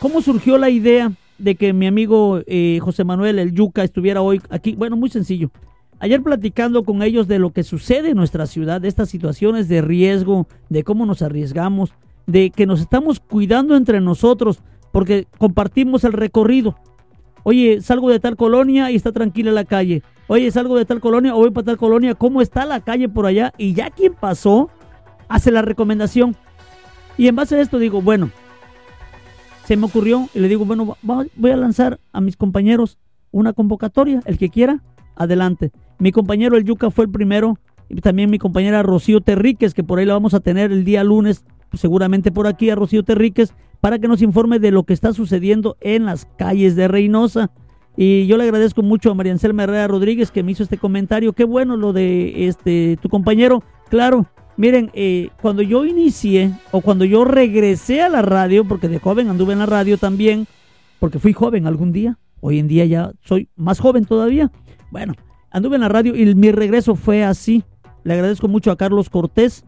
[0.00, 4.42] cómo surgió la idea de que mi amigo eh, José Manuel El Yuca estuviera hoy
[4.50, 5.50] aquí, bueno, muy sencillo.
[6.00, 9.82] Ayer platicando con ellos de lo que sucede en nuestra ciudad, de estas situaciones de
[9.82, 11.92] riesgo, de cómo nos arriesgamos,
[12.26, 14.60] de que nos estamos cuidando entre nosotros,
[14.92, 16.76] porque compartimos el recorrido.
[17.42, 20.02] Oye, salgo de tal colonia y está tranquila la calle.
[20.28, 23.26] Oye, salgo de tal colonia o voy para tal colonia, ¿cómo está la calle por
[23.26, 23.52] allá?
[23.58, 24.70] Y ya quien pasó
[25.28, 26.36] hace la recomendación.
[27.16, 28.30] Y en base a esto digo, bueno,
[29.64, 32.98] se me ocurrió y le digo, bueno, voy a lanzar a mis compañeros
[33.30, 34.82] una convocatoria, el que quiera,
[35.18, 35.72] adelante.
[35.98, 39.98] Mi compañero el Yuca fue el primero y también mi compañera Rocío Terríquez, que por
[39.98, 43.98] ahí la vamos a tener el día lunes, seguramente por aquí a Rocío Terríquez, para
[43.98, 47.50] que nos informe de lo que está sucediendo en las calles de Reynosa.
[47.96, 51.32] Y yo le agradezco mucho a María Anselma Rodríguez que me hizo este comentario.
[51.32, 53.64] Qué bueno lo de este tu compañero.
[53.88, 54.26] Claro,
[54.56, 59.28] miren, eh, cuando yo inicié o cuando yo regresé a la radio, porque de joven
[59.28, 60.46] anduve en la radio también,
[61.00, 62.18] porque fui joven algún día.
[62.40, 64.52] Hoy en día ya soy más joven todavía.
[64.90, 65.14] Bueno,
[65.50, 67.64] anduve en la radio y mi regreso fue así.
[68.04, 69.64] Le agradezco mucho a Carlos Cortés,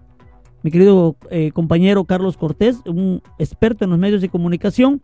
[0.62, 5.00] mi querido eh, compañero Carlos Cortés, un experto en los medios de comunicación.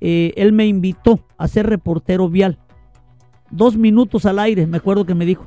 [0.00, 2.58] Eh, él me invitó a ser reportero vial.
[3.50, 5.46] Dos minutos al aire, me acuerdo que me dijo.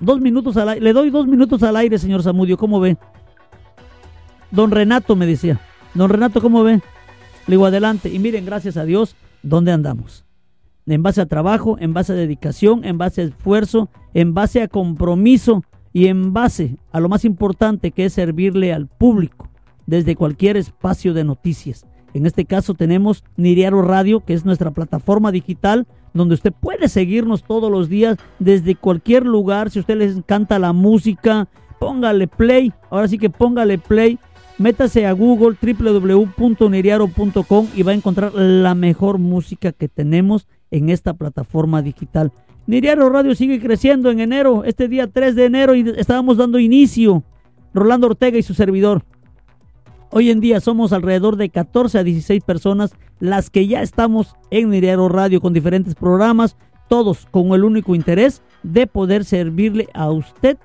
[0.00, 0.84] Dos minutos al aire.
[0.84, 2.96] Le doy dos minutos al aire, señor Zamudio, ¿cómo ve?
[4.50, 5.60] Don Renato me decía.
[5.94, 6.80] Don Renato, ¿cómo ve?
[7.46, 8.08] Le digo, adelante.
[8.08, 10.24] Y miren, gracias a Dios, ¿dónde andamos?
[10.90, 14.66] En base a trabajo, en base a dedicación, en base a esfuerzo, en base a
[14.66, 19.48] compromiso y en base a lo más importante que es servirle al público
[19.86, 21.86] desde cualquier espacio de noticias.
[22.12, 27.44] En este caso tenemos Niriaro Radio, que es nuestra plataforma digital donde usted puede seguirnos
[27.44, 29.70] todos los días desde cualquier lugar.
[29.70, 31.46] Si a usted les encanta la música,
[31.78, 32.72] póngale play.
[32.90, 34.18] Ahora sí que póngale play.
[34.58, 41.14] Métase a Google www.niriaro.com y va a encontrar la mejor música que tenemos en esta
[41.14, 42.32] plataforma digital.
[42.66, 47.24] Niriaro Radio sigue creciendo en enero, este día 3 de enero, y estábamos dando inicio.
[47.72, 49.04] Rolando Ortega y su servidor.
[50.10, 54.70] Hoy en día somos alrededor de 14 a 16 personas las que ya estamos en
[54.70, 56.56] Niriaro Radio con diferentes programas,
[56.88, 60.58] todos con el único interés de poder servirle a usted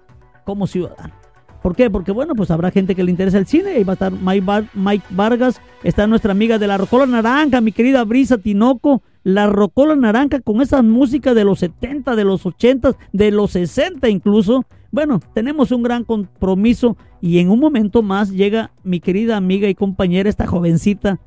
[0.46, 1.14] como ciudadano.
[1.62, 1.90] ¿Por qué?
[1.90, 5.06] Porque bueno, pues habrá gente que le interesa el cine y va a estar Mike
[5.12, 10.40] Vargas, está nuestra amiga de la Rocola Naranja, mi querida Brisa Tinoco, la Rocola Naranja
[10.40, 14.66] con esa música de los 70, de los 80, de los 60 incluso.
[14.92, 19.74] Bueno, tenemos un gran compromiso y en un momento más llega mi querida amiga y
[19.74, 21.20] compañera, esta jovencita,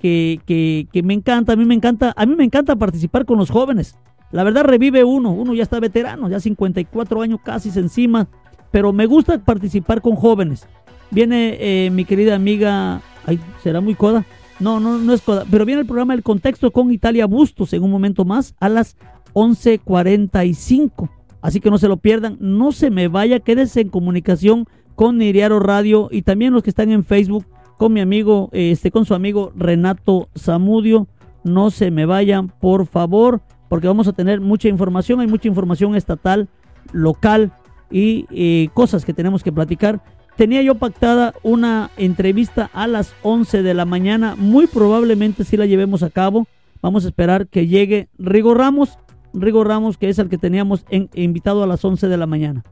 [0.00, 3.38] que, que, que me encanta, a mí me encanta, a mí me encanta participar con
[3.38, 3.96] los jóvenes.
[4.32, 8.26] La verdad revive uno, uno ya está veterano, ya 54 años casi encima,
[8.72, 10.66] pero me gusta participar con jóvenes.
[11.12, 14.26] Viene eh, mi querida amiga, ay, ¿será muy coda?
[14.60, 17.82] No, no, no es coda, pero viene el programa El Contexto con Italia Bustos en
[17.82, 18.96] un momento más a las
[19.32, 21.10] 11.45.
[21.42, 25.60] Así que no se lo pierdan, no se me vaya, quédese en comunicación con Niriaro
[25.60, 29.52] Radio y también los que están en Facebook con mi amigo, este, con su amigo
[29.54, 31.08] Renato Zamudio.
[31.42, 35.94] No se me vayan, por favor, porque vamos a tener mucha información, hay mucha información
[35.94, 36.48] estatal,
[36.92, 37.52] local
[37.90, 40.02] y eh, cosas que tenemos que platicar.
[40.36, 45.66] Tenía yo pactada una entrevista a las 11 de la mañana, muy probablemente si la
[45.66, 46.46] llevemos a cabo.
[46.82, 48.98] Vamos a esperar que llegue Rigo Ramos,
[49.32, 52.64] Rigo Ramos que es el que teníamos invitado a las 11 de la mañana.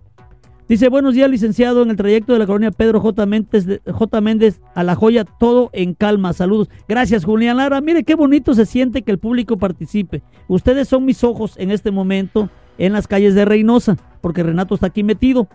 [0.69, 3.27] Dice, buenos días, licenciado, en el trayecto de la colonia Pedro J.
[3.27, 4.21] Méndez, J.
[4.21, 6.33] Méndez a La Joya, todo en calma.
[6.33, 6.69] Saludos.
[6.89, 7.81] Gracias, Julián Lara.
[7.81, 10.23] Mire qué bonito se siente que el público participe.
[10.49, 12.49] Ustedes son mis ojos en este momento
[12.79, 15.47] en las calles de Reynosa, porque Renato está aquí metido.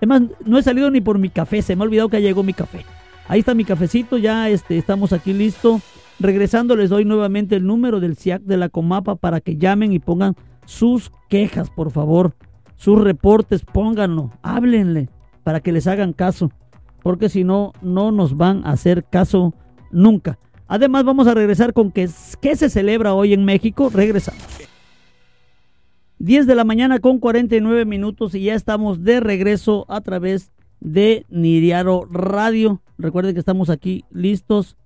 [0.00, 2.52] Además, no he salido ni por mi café, se me ha olvidado que llegó mi
[2.52, 2.84] café.
[3.28, 5.80] Ahí está mi cafecito, ya este, estamos aquí listo.
[6.18, 9.98] Regresando les doy nuevamente el número del CIAC de la Comapa para que llamen y
[9.98, 10.34] pongan
[10.66, 12.34] sus quejas, por favor
[12.80, 15.10] sus reportes, pónganlo, háblenle
[15.44, 16.50] para que les hagan caso,
[17.02, 19.52] porque si no, no nos van a hacer caso
[19.90, 20.38] nunca.
[20.66, 22.08] Además, vamos a regresar con qué,
[22.40, 23.90] qué se celebra hoy en México.
[23.92, 24.69] Regresamos.
[26.20, 31.26] 10 de la mañana con 49 minutos y ya estamos de regreso a través de
[31.28, 32.80] Niriaro Radio.
[32.96, 34.76] Recuerden que estamos aquí listos,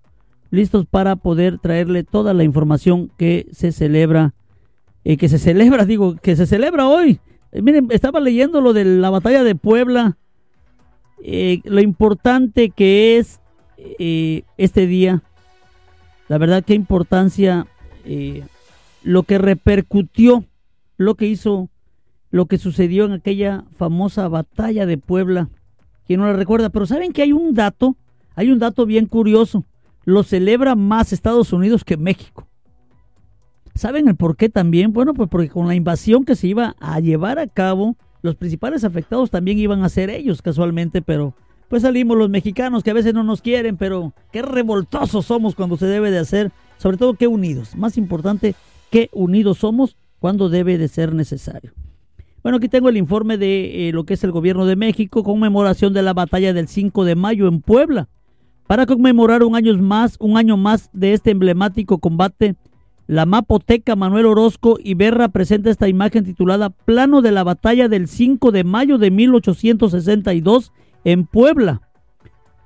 [0.51, 4.35] listos para poder traerle toda la información que se celebra,
[5.05, 7.21] eh, que se celebra, digo, que se celebra hoy
[7.55, 10.19] eh, miren, estaba leyendo lo de la batalla de Puebla,
[11.23, 13.41] eh, lo importante que es
[13.79, 15.23] eh, este día.
[16.29, 17.67] La verdad, qué importancia
[19.03, 20.45] lo que repercutió,
[20.97, 21.71] lo que hizo,
[22.31, 25.49] lo que sucedió en aquella famosa batalla de Puebla.
[26.07, 27.97] Quien no la recuerda, pero saben que hay un dato,
[28.35, 29.65] hay un dato bien curioso.
[30.05, 32.47] Lo celebra más Estados Unidos que México.
[33.75, 34.93] ¿Saben el por qué también?
[34.93, 38.85] Bueno, pues porque con la invasión que se iba a llevar a cabo, los principales
[38.85, 41.35] afectados también iban a ser ellos casualmente, pero
[41.69, 45.77] pues salimos los mexicanos que a veces no nos quieren, pero qué revoltosos somos cuando
[45.77, 47.75] se debe de hacer, sobre todo qué unidos.
[47.75, 48.55] Más importante,
[48.91, 51.75] qué unidos somos cuando debe de ser necesario.
[52.43, 55.93] Bueno, aquí tengo el informe de eh, lo que es el gobierno de México, conmemoración
[55.93, 58.09] de la batalla del 5 de mayo en Puebla.
[58.67, 62.57] Para conmemorar un año más, un año más de este emblemático combate,
[63.07, 68.51] la Mapoteca Manuel Orozco Iberra presenta esta imagen titulada Plano de la batalla del 5
[68.51, 70.73] de mayo de 1862
[71.05, 71.83] en Puebla.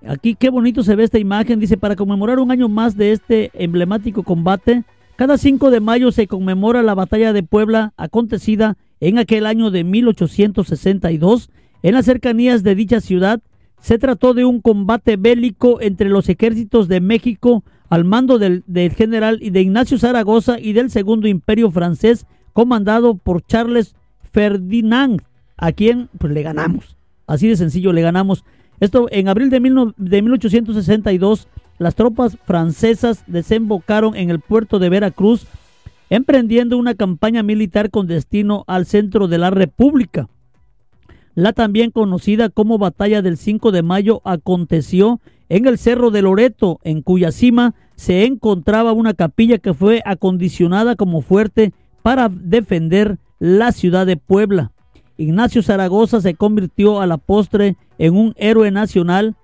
[0.07, 1.59] Aquí qué bonito se ve esta imagen.
[1.59, 4.85] Dice, para conmemorar un año más de este emblemático combate,
[5.19, 9.83] cada 5 de mayo se conmemora la batalla de Puebla acontecida en aquel año de
[9.83, 11.51] 1862
[11.83, 13.43] en las cercanías de dicha ciudad.
[13.81, 18.63] Se trató de un combate bélico entre los ejércitos de México, al mando del,
[18.95, 23.97] general y de Ignacio Zaragoza y del Segundo Imperio francés, comandado por Charles
[24.31, 25.23] Ferdinand,
[25.57, 26.97] a quien pues le ganamos.
[27.27, 28.45] Así de sencillo, le ganamos.
[28.79, 29.59] Esto en abril de,
[29.97, 35.47] de 1862, las tropas francesas desembocaron en el puerto de Veracruz,
[36.11, 40.29] emprendiendo una campaña militar con destino al centro de la República.
[41.35, 46.81] La también conocida como Batalla del 5 de Mayo aconteció en el Cerro de Loreto,
[46.83, 53.73] en cuya cima se encontraba una capilla que fue acondicionada como fuerte para defender la
[53.73, 54.73] ciudad de Puebla.
[55.17, 59.37] Ignacio Zaragoza se convirtió a la postre en un héroe nacional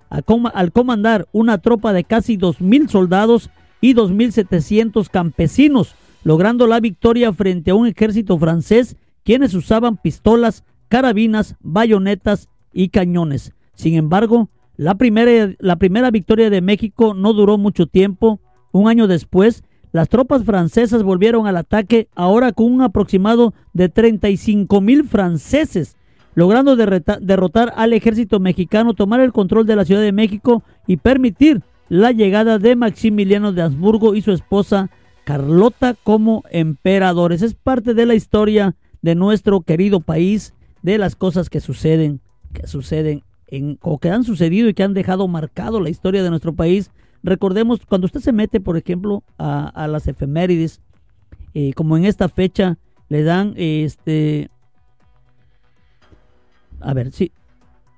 [0.53, 3.49] al comandar una tropa de casi 2.000 soldados
[3.81, 11.55] y 2.700 campesinos, logrando la victoria frente a un ejército francés quienes usaban pistolas, carabinas,
[11.61, 13.53] bayonetas y cañones.
[13.73, 18.39] Sin embargo, la primera, la primera victoria de México no duró mucho tiempo.
[18.71, 24.81] Un año después, las tropas francesas volvieron al ataque, ahora con un aproximado de 35
[24.81, 25.95] mil franceses,
[26.35, 31.61] logrando derrotar al ejército mexicano, tomar el control de la Ciudad de México y permitir
[31.89, 34.89] la llegada de Maximiliano de Habsburgo y su esposa
[35.23, 37.41] Carlota como emperadores.
[37.41, 42.21] Es parte de la historia de nuestro querido país, de las cosas que suceden,
[42.53, 43.23] que suceden
[43.81, 46.91] o que han sucedido y que han dejado marcado la historia de nuestro país.
[47.23, 50.81] Recordemos, cuando usted se mete, por ejemplo, a, las efemérides,
[51.53, 52.77] eh, como en esta fecha,
[53.09, 54.49] le dan este.
[56.85, 57.31] A ver, sí.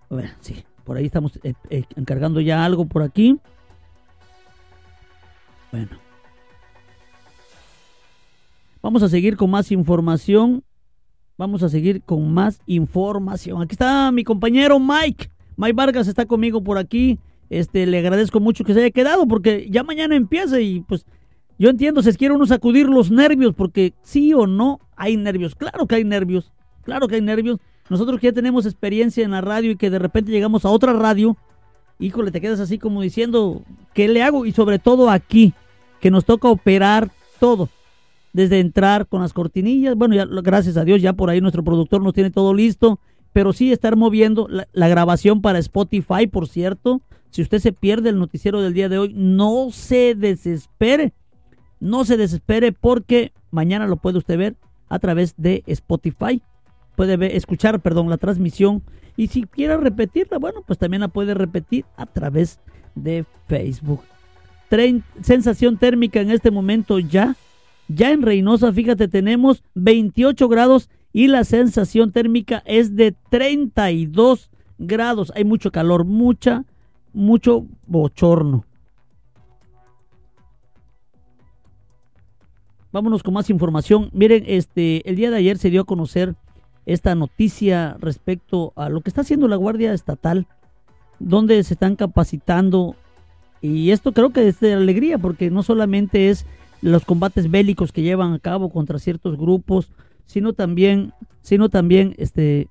[0.09, 0.63] A ver, sí.
[0.85, 3.37] Por ahí estamos eh, eh, encargando ya algo por aquí.
[5.73, 5.99] Bueno.
[8.81, 10.63] Vamos a seguir con más información.
[11.37, 13.61] Vamos a seguir con más información.
[13.61, 15.29] Aquí está mi compañero Mike.
[15.57, 17.19] Mike Vargas está conmigo por aquí.
[17.49, 21.05] Este, le agradezco mucho que se haya quedado porque ya mañana empieza y pues
[21.59, 25.55] yo entiendo, se quiere uno sacudir los nervios porque sí o no hay nervios.
[25.55, 26.53] Claro que hay nervios.
[26.83, 27.59] Claro que hay nervios.
[27.89, 30.93] Nosotros que ya tenemos experiencia en la radio y que de repente llegamos a otra
[30.93, 31.37] radio,
[31.99, 34.45] híjole, te quedas así como diciendo, ¿qué le hago?
[34.45, 35.53] Y sobre todo aquí,
[35.99, 37.69] que nos toca operar todo.
[38.33, 42.03] Desde entrar con las cortinillas, bueno, ya, gracias a Dios, ya por ahí nuestro productor
[42.03, 42.99] nos tiene todo listo,
[43.33, 47.01] pero sí estar moviendo la, la grabación para Spotify, por cierto.
[47.29, 51.13] Si usted se pierde el noticiero del día de hoy, no se desespere.
[51.79, 54.55] No se desespere porque mañana lo puede usted ver
[54.89, 56.41] a través de Spotify.
[56.97, 58.81] Puede escuchar, perdón, la transmisión.
[59.15, 62.59] Y si quiere repetirla, bueno, pues también la puede repetir a través
[62.95, 64.01] de Facebook.
[65.21, 67.35] sensación térmica en este momento ya.
[67.87, 75.31] Ya en Reynosa, fíjate, tenemos 28 grados y la sensación térmica es de 32 grados.
[75.35, 76.65] Hay mucho calor, mucha,
[77.13, 78.65] mucho bochorno.
[82.91, 84.09] Vámonos con más información.
[84.13, 86.35] Miren, este, el día de ayer se dio a conocer
[86.87, 90.47] esta noticia respecto a lo que está haciendo la Guardia Estatal,
[91.19, 92.95] donde se están capacitando.
[93.61, 96.45] Y esto creo que es de alegría, porque no solamente es
[96.81, 99.91] los combates bélicos que llevan a cabo contra ciertos grupos,
[100.25, 102.69] sino también, sino también, este,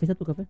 [0.00, 0.46] está tu café?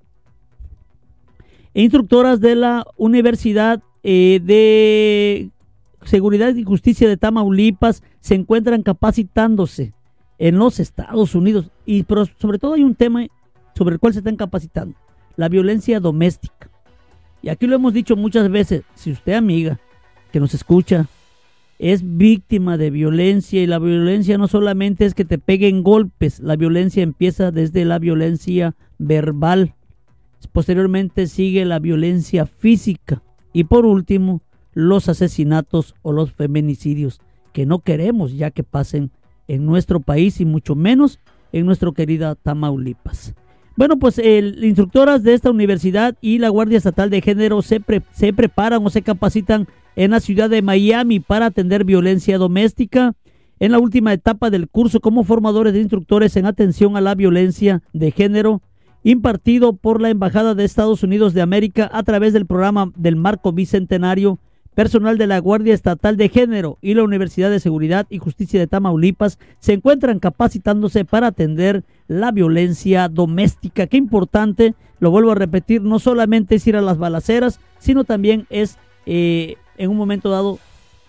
[1.73, 5.51] instructoras de la Universidad eh, de
[6.03, 9.95] Seguridad y Justicia de Tamaulipas se encuentran capacitándose
[10.41, 11.71] en los Estados Unidos.
[11.87, 13.27] Y pero sobre todo hay un tema
[13.77, 14.97] sobre el cual se están capacitando,
[15.37, 16.69] la violencia doméstica.
[17.43, 19.79] Y aquí lo hemos dicho muchas veces, si usted amiga
[20.33, 21.07] que nos escucha
[21.79, 26.57] es víctima de violencia y la violencia no solamente es que te peguen golpes, la
[26.57, 29.75] violencia empieza desde la violencia verbal,
[30.53, 33.23] posteriormente sigue la violencia física.
[33.53, 37.21] Y por último los asesinatos o los feminicidios
[37.53, 39.11] que no queremos ya que pasen
[39.51, 41.19] en nuestro país y mucho menos
[41.53, 43.35] en nuestra querida Tamaulipas.
[43.77, 47.81] Bueno, pues el, instructoras de esta universidad y la Guardia Estatal de Género se,
[48.13, 53.15] se preparan o se capacitan en la ciudad de Miami para atender violencia doméstica.
[53.59, 57.83] En la última etapa del curso como formadores de instructores en atención a la violencia
[57.93, 58.63] de género,
[59.03, 63.53] impartido por la Embajada de Estados Unidos de América a través del programa del Marco
[63.53, 64.39] Bicentenario
[64.75, 68.67] Personal de la Guardia Estatal de Género y la Universidad de Seguridad y Justicia de
[68.67, 73.87] Tamaulipas se encuentran capacitándose para atender la violencia doméstica.
[73.89, 78.47] Qué importante, lo vuelvo a repetir, no solamente es ir a las balaceras, sino también
[78.49, 80.59] es eh, en un momento dado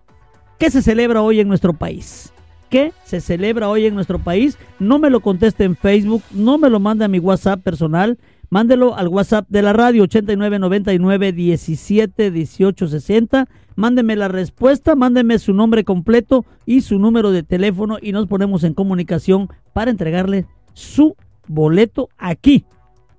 [0.60, 2.34] ¿Qué se celebra hoy en nuestro país?
[2.70, 4.58] ¿Qué se celebra hoy en nuestro país?
[4.78, 8.18] No me lo conteste en Facebook, no me lo mande a mi WhatsApp personal,
[8.50, 13.48] mándelo al WhatsApp de la radio 8999 17 18 60.
[13.78, 18.66] Mándeme la respuesta, mándeme su nombre completo y su número de teléfono y nos ponemos
[18.66, 21.16] en comunicación para entregarle su
[21.48, 22.66] boleto aquí.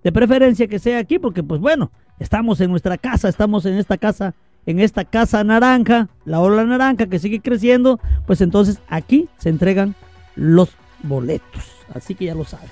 [0.04, 3.96] De preferencia que sea aquí porque pues bueno, estamos en nuestra casa, estamos en esta
[3.96, 4.34] casa
[4.66, 9.94] en esta casa naranja, la ola naranja que sigue creciendo, pues entonces aquí se entregan
[10.36, 10.70] los
[11.02, 11.64] boletos.
[11.94, 12.68] Así que ya lo saben.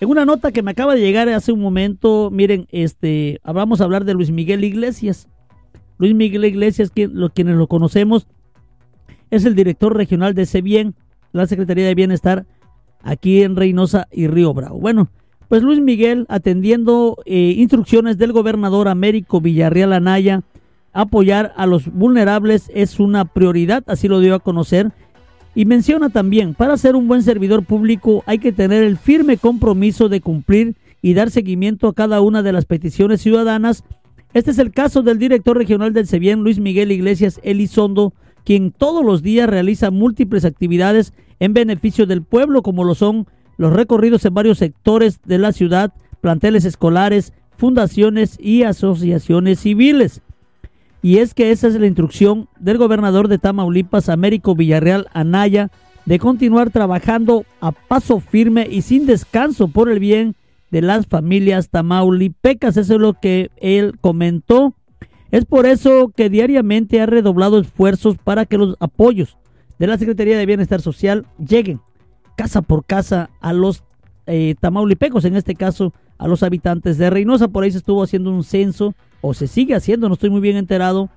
[0.00, 3.84] En una nota que me acaba de llegar hace un momento, miren, este, vamos a
[3.84, 5.28] hablar de Luis Miguel Iglesias.
[5.98, 8.28] Luis Miguel Iglesias, lo, quienes lo conocemos,
[9.30, 10.94] es el director regional de CEBIEN,
[11.32, 12.46] la Secretaría de Bienestar,
[13.02, 14.78] aquí en Reynosa y Río Bravo.
[14.78, 15.08] Bueno,
[15.48, 20.42] pues Luis Miguel, atendiendo eh, instrucciones del gobernador Américo Villarreal Anaya,
[20.98, 24.90] apoyar a los vulnerables es una prioridad, así lo dio a conocer.
[25.54, 30.08] Y menciona también, para ser un buen servidor público hay que tener el firme compromiso
[30.08, 33.84] de cumplir y dar seguimiento a cada una de las peticiones ciudadanas.
[34.34, 38.12] Este es el caso del director regional del CEBIEN, Luis Miguel Iglesias Elizondo,
[38.44, 43.72] quien todos los días realiza múltiples actividades en beneficio del pueblo, como lo son los
[43.72, 50.22] recorridos en varios sectores de la ciudad, planteles escolares, fundaciones y asociaciones civiles.
[51.02, 55.70] Y es que esa es la instrucción del gobernador de Tamaulipas, Américo Villarreal Anaya,
[56.06, 60.34] de continuar trabajando a paso firme y sin descanso por el bien
[60.70, 62.76] de las familias tamaulipecas.
[62.76, 64.74] Eso es lo que él comentó.
[65.30, 69.36] Es por eso que diariamente ha redoblado esfuerzos para que los apoyos
[69.78, 71.80] de la Secretaría de Bienestar Social lleguen
[72.36, 73.84] casa por casa a los
[74.26, 77.48] eh, tamaulipecos, en este caso a los habitantes de Reynosa.
[77.48, 80.56] Por ahí se estuvo haciendo un censo o se sigue haciendo, no estoy muy bien
[80.56, 81.10] enterado,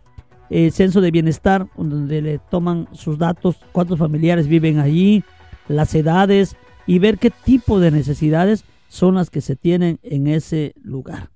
[0.50, 5.24] el censo de bienestar, donde le toman sus datos, cuántos familiares viven allí,
[5.68, 10.74] las edades y ver qué tipo de necesidades son las que se tienen en ese
[10.84, 11.30] lugar.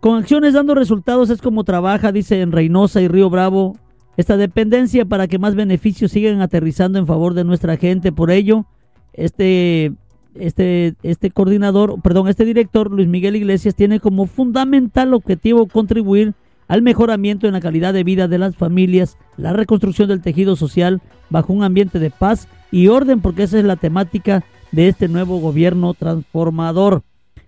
[0.00, 3.76] Con acciones dando resultados es como trabaja, dice en Reynosa y Río Bravo,
[4.16, 8.10] esta dependencia para que más beneficios sigan aterrizando en favor de nuestra gente.
[8.10, 8.66] Por ello,
[9.12, 9.92] este
[10.40, 16.34] este, este coordinador, perdón, este director, Luis Miguel Iglesias, tiene como fundamental objetivo contribuir
[16.68, 21.00] al mejoramiento en la calidad de vida de las familias, la reconstrucción del tejido social
[21.30, 25.38] bajo un ambiente de paz y orden, porque esa es la temática de este nuevo
[25.38, 27.02] gobierno transformador.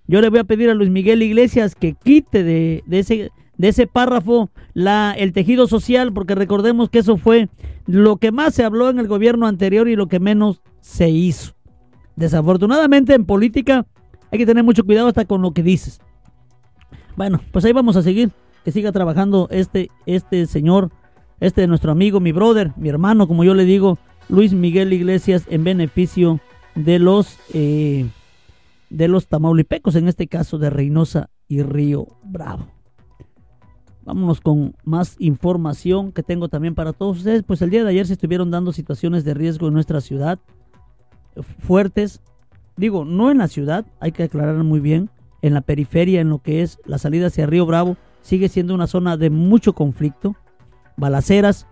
[0.07, 3.69] Yo le voy a pedir a Luis Miguel Iglesias que quite de, de ese, de
[3.69, 7.49] ese párrafo la, el tejido social, porque recordemos que eso fue
[7.87, 11.53] lo que más se habló en el gobierno anterior y lo que menos se hizo.
[12.17, 13.87] Desafortunadamente en política
[14.31, 16.01] hay que tener mucho cuidado hasta con lo que dices.
[17.17, 18.31] Bueno, pues ahí vamos a seguir.
[18.65, 20.91] Que siga trabajando este, este señor,
[21.41, 23.99] este nuestro amigo, mi brother, mi hermano, como yo le digo,
[24.29, 26.41] Luis Miguel Iglesias, en beneficio
[26.75, 28.07] de los, eh,
[28.91, 32.67] de los tamaulipecos, en este caso de Reynosa y Río Bravo.
[34.05, 37.43] Vámonos con más información que tengo también para todos ustedes.
[37.43, 40.39] Pues el día de ayer se estuvieron dando situaciones de riesgo en nuestra ciudad
[41.61, 42.21] fuertes.
[42.77, 45.11] Digo, no en la ciudad, hay que aclarar muy bien,
[45.43, 48.87] en la periferia, en lo que es la salida hacia Río Bravo, sigue siendo una
[48.87, 50.37] zona de mucho conflicto,
[50.97, 51.67] balaceras,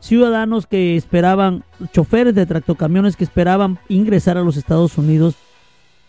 [0.00, 5.36] ciudadanos que esperaban, choferes de tractocamiones que esperaban ingresar a los Estados Unidos,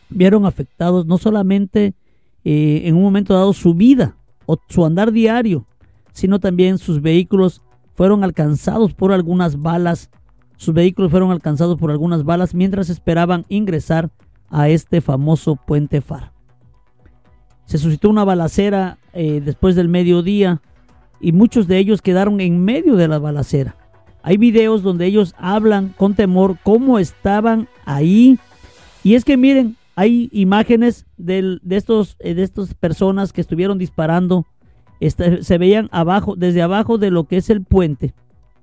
[0.09, 1.93] vieron afectados no solamente
[2.43, 4.15] eh, en un momento dado su vida
[4.45, 5.65] o su andar diario,
[6.13, 7.61] sino también sus vehículos
[7.95, 10.09] fueron alcanzados por algunas balas
[10.62, 14.12] sus vehículos fueron alcanzados por algunas balas mientras esperaban ingresar
[14.47, 16.34] a este famoso puente Far.
[17.66, 20.62] Se suscitó una balacera eh, después del mediodía
[21.20, 23.76] y muchos de ellos quedaron en medio de la balacera.
[24.22, 28.38] Hay videos donde ellos hablan con temor cómo estaban ahí.
[29.03, 34.45] Y es que miren, hay imágenes de, estos, eh, de estas personas que estuvieron disparando.
[34.99, 38.14] Este, se veían abajo, desde abajo de lo que es el puente,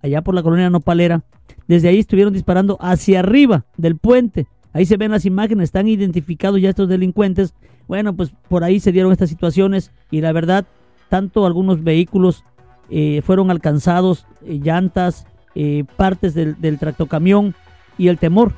[0.00, 1.24] allá por la colonia Nopalera
[1.68, 4.46] desde ahí estuvieron disparando hacia arriba del puente.
[4.72, 7.54] Ahí se ven las imágenes, están identificados ya estos delincuentes.
[7.86, 10.66] Bueno, pues por ahí se dieron estas situaciones y la verdad,
[11.08, 12.44] tanto algunos vehículos
[12.90, 17.54] eh, fueron alcanzados, eh, llantas, eh, partes del, tractocamión
[17.98, 18.54] y el temor,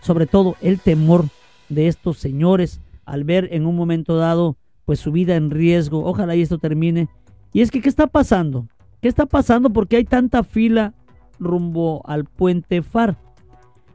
[0.00, 1.26] sobre todo el temor
[1.68, 4.56] de estos señores al ver en un momento dado
[4.86, 6.04] pues su vida en riesgo.
[6.04, 7.08] Ojalá y esto termine.
[7.52, 8.68] Y es que, ¿qué está pasando?
[9.00, 9.70] ¿Qué está pasando?
[9.70, 10.94] Porque hay tanta fila
[11.38, 13.16] rumbo al puente FAR.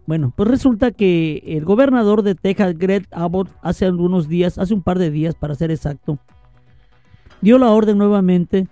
[0.05, 4.81] Bueno, pues resulta que el gobernador de Texas, Greg Abbott, hace algunos días, hace un
[4.81, 6.17] par de días para ser exacto,
[7.41, 8.67] dio la orden nuevamente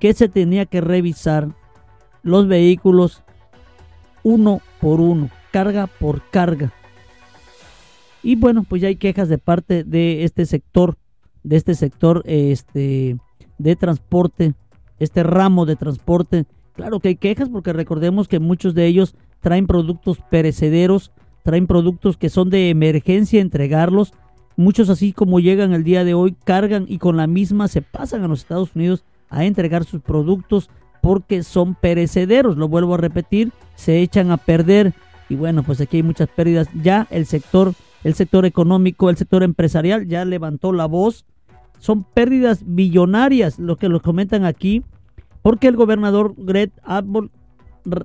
[0.00, 1.54] que se tenía que revisar
[2.22, 3.22] los vehículos
[4.22, 6.72] uno por uno, carga por carga.
[8.22, 10.96] Y bueno, pues ya hay quejas de parte de este sector,
[11.42, 13.16] de este sector este,
[13.58, 14.54] de transporte,
[14.98, 16.46] este ramo de transporte.
[16.80, 21.12] Claro que hay quejas porque recordemos que muchos de ellos traen productos perecederos,
[21.42, 24.14] traen productos que son de emergencia entregarlos.
[24.56, 28.24] Muchos así como llegan el día de hoy, cargan y con la misma se pasan
[28.24, 30.70] a los Estados Unidos a entregar sus productos
[31.02, 32.56] porque son perecederos.
[32.56, 34.94] Lo vuelvo a repetir, se echan a perder.
[35.28, 36.66] Y bueno, pues aquí hay muchas pérdidas.
[36.82, 37.74] Ya el sector
[38.04, 41.26] el sector económico, el sector empresarial ya levantó la voz.
[41.78, 44.82] Son pérdidas billonarias lo que lo comentan aquí,
[45.42, 47.30] porque el gobernador Greg Abbott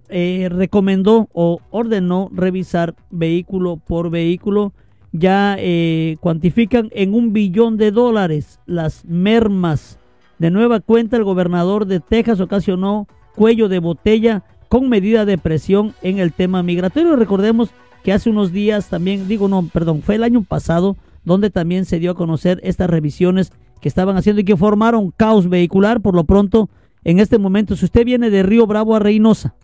[0.09, 4.73] eh, recomendó o ordenó revisar vehículo por vehículo.
[5.11, 9.97] Ya eh, cuantifican en un billón de dólares las mermas.
[10.39, 15.93] De nueva cuenta, el gobernador de Texas ocasionó cuello de botella con medida de presión
[16.01, 17.15] en el tema migratorio.
[17.15, 17.69] Recordemos
[18.03, 21.99] que hace unos días también, digo no, perdón, fue el año pasado donde también se
[21.99, 26.01] dio a conocer estas revisiones que estaban haciendo y que formaron caos vehicular.
[26.01, 26.69] Por lo pronto,
[27.05, 29.55] en este momento, si usted viene de Río Bravo a Reynosa,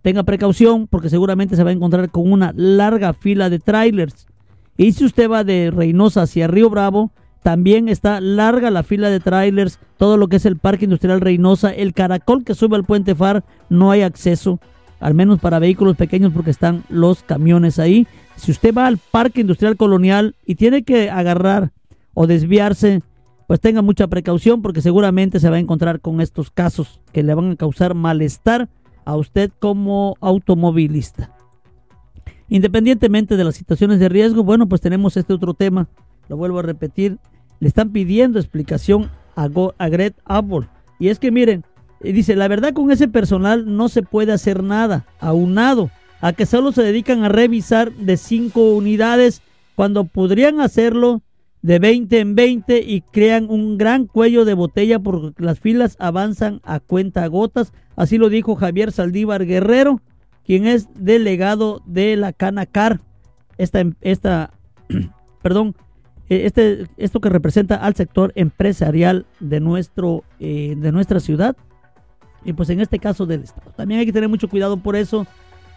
[0.00, 4.26] tenga precaución porque seguramente se va a encontrar con una larga fila de trailers.
[4.78, 7.12] Y si usted va de Reynosa hacia Río Bravo,
[7.42, 11.70] también está larga la fila de trailers, todo lo que es el Parque Industrial Reynosa,
[11.70, 14.58] el caracol que sube al puente Far, no hay acceso
[14.98, 18.06] al menos para vehículos pequeños porque están los camiones ahí.
[18.36, 21.72] Si usted va al Parque Industrial Colonial y tiene que agarrar
[22.14, 23.02] o desviarse,
[23.46, 27.34] pues tenga mucha precaución porque seguramente se va a encontrar con estos casos que le
[27.34, 28.68] van a causar malestar
[29.04, 31.34] a usted como automovilista.
[32.48, 35.88] Independientemente de las situaciones de riesgo, bueno, pues tenemos este otro tema,
[36.28, 37.18] lo vuelvo a repetir,
[37.60, 40.68] le están pidiendo explicación a, a Gret Apple.
[40.98, 41.64] Y es que miren,
[42.00, 45.90] dice, la verdad con ese personal no se puede hacer nada, aunado
[46.20, 49.42] a que solo se dedican a revisar de 5 unidades
[49.74, 51.22] cuando podrían hacerlo
[51.62, 56.60] de 20 en 20 y crean un gran cuello de botella porque las filas avanzan
[56.64, 57.72] a cuenta gotas.
[57.96, 60.00] Así lo dijo Javier Saldívar Guerrero,
[60.44, 63.00] quien es delegado de la Canacar,
[63.58, 64.50] esta, esta
[65.42, 65.74] perdón,
[66.28, 71.56] e, este, esto que representa al sector empresarial de, nuestro, eh, de nuestra ciudad
[72.44, 73.70] y pues en este caso del Estado.
[73.76, 75.26] También hay que tener mucho cuidado por eso.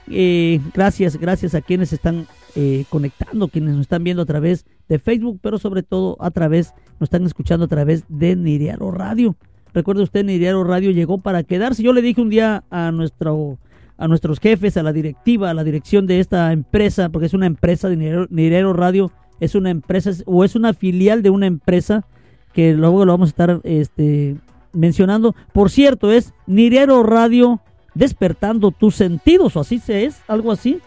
[0.10, 5.00] Eh, gracias, gracias a quienes están eh, conectando, quienes nos están viendo a través de
[5.00, 9.36] Facebook, pero sobre todo a través, nos están escuchando a través de Niriaro Radio.
[9.74, 11.84] Recuerde usted, Niriaro Radio llegó para quedarse.
[11.84, 13.58] Yo le dije un día a nuestro
[13.98, 17.46] a nuestros jefes, a la directiva, a la dirección de esta empresa, porque es una
[17.46, 22.06] empresa de Niriaro, Radio, es una empresa o es una filial de una empresa
[22.54, 24.36] que luego lo vamos a estar este,
[24.74, 25.36] mencionando.
[25.54, 27.62] Por cierto, es Nirero Radio
[27.94, 30.80] despertando tus sentidos, o así se es, algo así.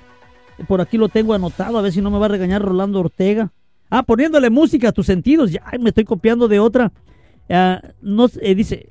[0.66, 3.53] Por aquí lo tengo anotado, a ver si no me va a regañar Rolando Ortega.
[3.91, 6.93] Ah, poniéndole música a tus sentidos, ya me estoy copiando de otra.
[7.49, 8.89] Ah, no, eh, dice,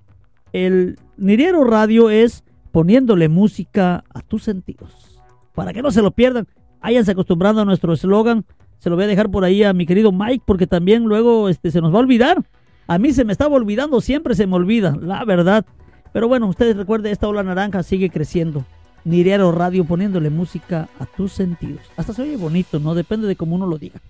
[0.54, 5.20] el Niriero Radio es poniéndole música a tus sentidos.
[5.54, 6.48] Para que no se lo pierdan,
[6.82, 8.46] váyanse acostumbrando a nuestro eslogan.
[8.80, 11.72] Se lo voy a dejar por ahí a mi querido Mike, porque también luego este,
[11.72, 12.44] se nos va a olvidar.
[12.88, 15.66] A mí se me estaba olvidando, siempre se me olvida, la verdad.
[16.14, 18.66] Pero bueno, ustedes recuerden, esta ola naranja sigue creciendo.
[19.04, 21.82] Niriero Radio poniéndole música a tus sentidos.
[21.96, 22.94] Hasta se oye bonito, ¿no?
[22.94, 24.02] Depende de cómo uno lo diga.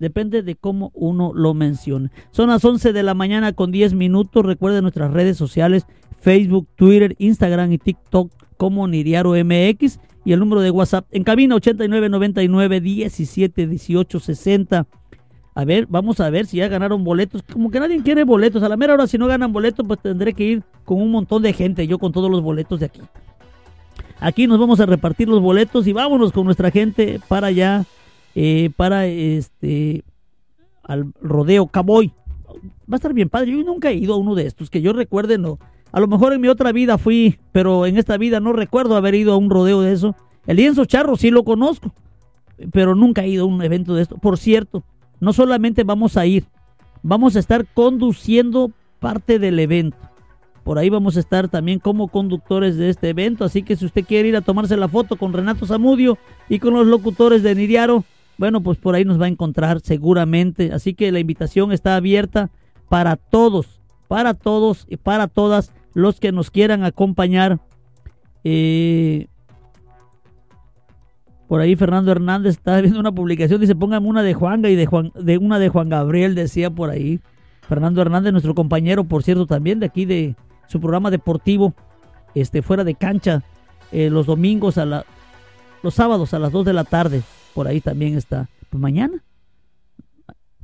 [0.00, 2.10] Depende de cómo uno lo mencione.
[2.30, 4.44] Son las 11 de la mañana con 10 minutos.
[4.44, 5.86] Recuerden nuestras redes sociales,
[6.18, 10.00] Facebook, Twitter, Instagram y TikTok como Niriaro MX.
[10.24, 14.86] Y el número de WhatsApp en cabina 8999 17 18 60.
[15.54, 17.42] A ver, vamos a ver si ya ganaron boletos.
[17.42, 18.62] Como que nadie quiere boletos.
[18.62, 21.42] A la mera hora, si no ganan boletos, pues tendré que ir con un montón
[21.42, 21.86] de gente.
[21.86, 23.02] Yo con todos los boletos de aquí.
[24.18, 27.84] Aquí nos vamos a repartir los boletos y vámonos con nuestra gente para allá.
[28.34, 30.04] Eh, para este.
[30.82, 32.12] Al rodeo Cowboy.
[32.90, 33.52] Va a estar bien padre.
[33.52, 34.70] Yo nunca he ido a uno de estos.
[34.70, 35.58] Que yo recuerde, no.
[35.92, 37.38] A lo mejor en mi otra vida fui.
[37.52, 40.16] Pero en esta vida no recuerdo haber ido a un rodeo de eso.
[40.46, 41.92] El lienzo charro sí lo conozco.
[42.72, 44.18] Pero nunca he ido a un evento de esto.
[44.18, 44.82] Por cierto,
[45.20, 46.46] no solamente vamos a ir,
[47.02, 49.96] vamos a estar conduciendo parte del evento.
[50.64, 53.44] Por ahí vamos a estar también como conductores de este evento.
[53.44, 56.18] Así que si usted quiere ir a tomarse la foto con Renato Zamudio
[56.48, 58.04] y con los locutores de Niriaro,
[58.40, 60.72] bueno, pues por ahí nos va a encontrar seguramente.
[60.72, 62.48] Así que la invitación está abierta
[62.88, 67.60] para todos, para todos y para todas los que nos quieran acompañar.
[68.42, 69.26] Eh,
[71.48, 74.86] por ahí Fernando Hernández está viendo una publicación, dice póngame una de Juanga y de,
[74.86, 77.20] Juan, de una de Juan Gabriel, decía por ahí.
[77.68, 80.34] Fernando Hernández, nuestro compañero, por cierto, también de aquí de
[80.66, 81.74] su programa deportivo,
[82.34, 83.42] este, fuera de cancha,
[83.92, 85.04] eh, los domingos a la,
[85.82, 87.22] los sábados a las 2 de la tarde,
[87.54, 88.48] por ahí también está.
[88.70, 89.22] Pues mañana.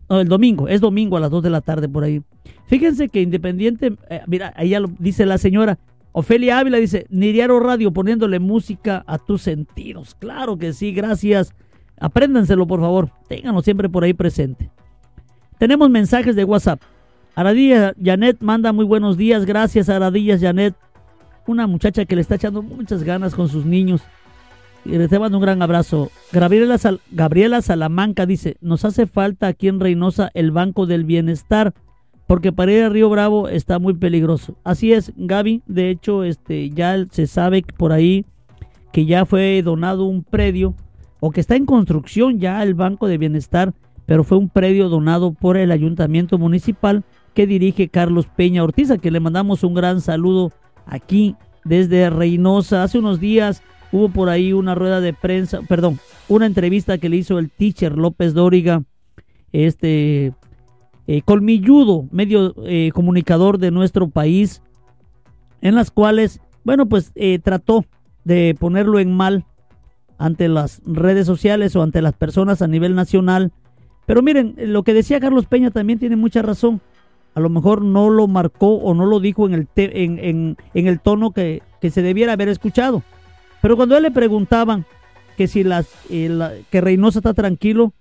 [0.08, 2.22] No, el domingo, es domingo a las 2 de la tarde por ahí.
[2.66, 5.78] Fíjense que independiente, eh, mira, ahí ya lo dice la señora,
[6.18, 10.14] Ofelia Ávila dice, Niriaro Radio poniéndole música a tus sentidos.
[10.18, 11.52] Claro que sí, gracias.
[12.00, 13.10] Apréndanselo, por favor.
[13.28, 14.70] Ténganlo siempre por ahí presente.
[15.58, 16.80] Tenemos mensajes de WhatsApp.
[17.34, 19.44] Aradilla Janet manda muy buenos días.
[19.44, 20.74] Gracias, Aradillas Janet.
[21.46, 24.00] Una muchacha que le está echando muchas ganas con sus niños.
[24.86, 26.12] Y le te mando un gran abrazo.
[26.32, 26.78] Gabriela,
[27.10, 31.74] Gabriela Salamanca dice, nos hace falta aquí en Reynosa el Banco del Bienestar,
[32.28, 34.56] porque para ir a Río Bravo está muy peligroso.
[34.62, 38.24] Así es, Gaby, de hecho, este, ya se sabe por ahí
[38.92, 40.74] que ya fue donado un predio,
[41.18, 43.74] o que está en construcción ya el Banco de Bienestar,
[44.06, 47.02] pero fue un predio donado por el Ayuntamiento Municipal
[47.34, 50.52] que dirige Carlos Peña Ortiz, a que le mandamos un gran saludo
[50.86, 51.34] aquí
[51.64, 52.84] desde Reynosa.
[52.84, 53.62] Hace unos días
[53.96, 57.96] hubo por ahí una rueda de prensa, perdón, una entrevista que le hizo el teacher
[57.96, 58.82] López Dóriga,
[59.52, 60.34] este
[61.06, 64.62] eh, colmilludo, medio eh, comunicador de nuestro país,
[65.62, 67.86] en las cuales, bueno, pues eh, trató
[68.24, 69.46] de ponerlo en mal
[70.18, 73.52] ante las redes sociales o ante las personas a nivel nacional.
[74.04, 76.80] Pero miren, lo que decía Carlos Peña también tiene mucha razón.
[77.34, 81.00] A lo mejor no lo marcó o no lo dijo en el, en, en el
[81.00, 83.02] tono que se debiera haber escuchado.
[83.62, 84.86] Pero cuando a él le preguntaban
[85.36, 87.92] que si las, eh, que Reynosa está tranquilo,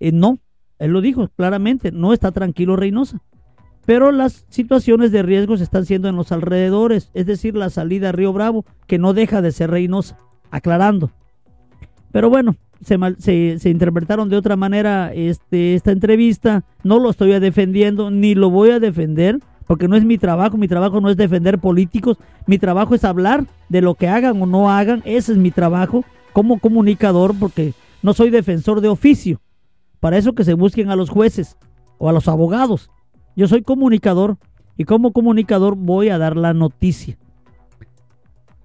[0.00, 0.38] eh, no,
[0.78, 3.20] él lo dijo claramente, no está tranquilo Reynosa.
[3.84, 8.10] Pero las situaciones de riesgo se están siendo en los alrededores, es decir, la salida
[8.10, 10.18] a Río Bravo, que no deja de ser Reynosa,
[10.50, 11.10] aclarando.
[12.12, 18.10] Pero bueno, se, se, interpretaron de otra manera este, esta entrevista, no lo estoy defendiendo,
[18.10, 19.38] ni lo voy a defender,
[19.72, 23.46] porque no es mi trabajo, mi trabajo no es defender políticos, mi trabajo es hablar
[23.70, 26.04] de lo que hagan o no hagan, ese es mi trabajo
[26.34, 29.40] como comunicador, porque no soy defensor de oficio.
[29.98, 31.56] Para eso que se busquen a los jueces
[31.96, 32.90] o a los abogados.
[33.34, 34.36] Yo soy comunicador
[34.76, 37.16] y como comunicador voy a dar la noticia.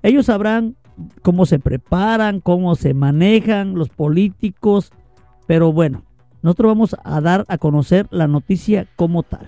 [0.04, 0.76] Ellos sabrán
[1.22, 4.92] cómo se preparan, cómo se manejan los políticos,
[5.46, 6.04] pero bueno,
[6.42, 9.48] nosotros vamos a dar a conocer la noticia como tal.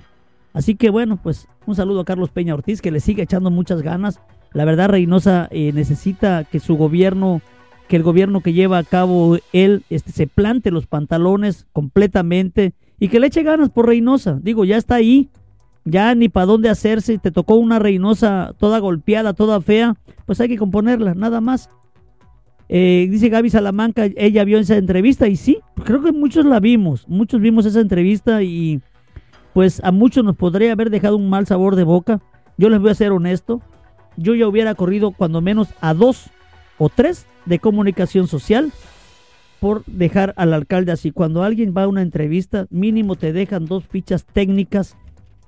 [0.60, 3.82] Así que bueno, pues un saludo a Carlos Peña Ortiz que le sigue echando muchas
[3.82, 4.20] ganas.
[4.52, 7.42] La verdad, Reynosa eh, necesita que su gobierno,
[7.88, 13.08] que el gobierno que lleva a cabo él, este, se plante los pantalones completamente y
[13.08, 14.38] que le eche ganas por Reynosa.
[14.44, 15.30] Digo, ya está ahí,
[15.86, 17.20] ya ni para dónde hacerse.
[17.20, 19.96] Te tocó una Reynosa toda golpeada, toda fea,
[20.26, 21.70] pues hay que componerla, nada más.
[22.68, 27.08] Eh, dice Gaby Salamanca, ella vio esa entrevista y sí, creo que muchos la vimos,
[27.08, 28.82] muchos vimos esa entrevista y
[29.54, 32.22] pues a muchos nos podría haber dejado un mal sabor de boca.
[32.58, 33.62] Yo les voy a ser honesto,
[34.18, 36.30] yo ya hubiera corrido cuando menos a dos
[36.78, 38.72] o tres de comunicación social
[39.60, 41.12] por dejar al alcalde así.
[41.12, 44.98] Cuando alguien va a una entrevista, mínimo te dejan dos fichas técnicas.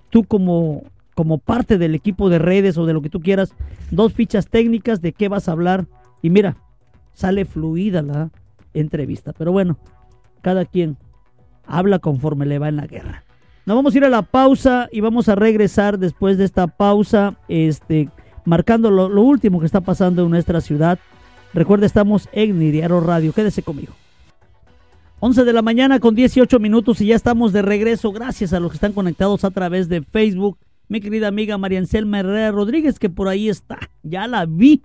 [0.10, 0.84] Tú como,
[1.16, 3.54] como parte del equipo de redes o de lo que tú quieras,
[3.89, 5.88] dos fichas técnicas de qué vas a hablar.
[6.22, 6.58] Y mira,
[7.14, 8.32] sale fluida la
[8.74, 9.34] entrevista.
[9.34, 9.78] Pero bueno,
[10.41, 10.97] cada quien
[11.66, 13.24] habla conforme le va en la guerra.
[13.66, 17.38] Nos vamos a ir a la pausa y vamos a regresar después de esta pausa,
[17.47, 18.09] este,
[18.43, 20.97] marcando lo, último que está pasando en nuestra ciudad.
[21.53, 23.34] Recuerda, estamos en Niriaro Radio.
[23.34, 23.93] Quédese conmigo.
[25.20, 28.12] 11 de la mañana con 18 minutos y ya estamos de regreso.
[28.12, 30.57] Gracias a los que están conectados a través de Facebook.
[30.88, 33.78] Mi querida amiga María Anselma Herrera Rodríguez, que por ahí está.
[34.01, 34.82] Ya la vi.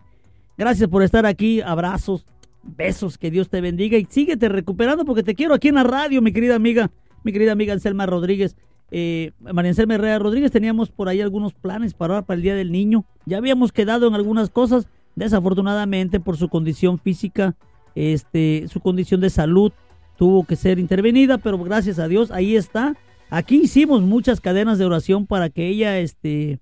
[0.59, 1.63] Gracias por estar aquí.
[1.63, 2.27] Abrazos,
[2.63, 6.21] besos, que Dios te bendiga y síguete recuperando porque te quiero aquí en la radio,
[6.21, 6.91] mi querida amiga
[7.27, 8.57] mi querida amiga Anselma Rodríguez.
[8.91, 12.73] Eh, María Anselma Herrera Rodríguez, teníamos por ahí algunos planes para para el Día del
[12.73, 13.05] Niño.
[13.25, 17.57] Ya habíamos quedado en algunas cosas, desafortunadamente por su condición física,
[17.95, 19.73] este, su condición de salud
[20.17, 22.97] tuvo que ser intervenida, pero gracias a Dios ahí está.
[23.29, 26.61] Aquí hicimos muchas cadenas de oración para que ella, este,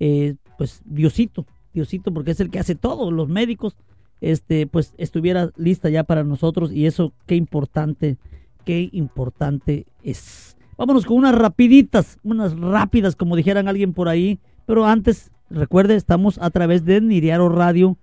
[0.00, 3.76] eh, pues Diosito, Diosito, porque es el que hace todo, los médicos,
[4.20, 8.18] este, pues estuviera lista ya para nosotros y eso qué importante
[8.64, 10.53] qué importante es.
[10.76, 14.40] Vámonos con unas rapiditas, unas rápidas, como dijeran alguien por ahí.
[14.66, 17.96] Pero antes, recuerde, estamos a través de Niriaro Radio.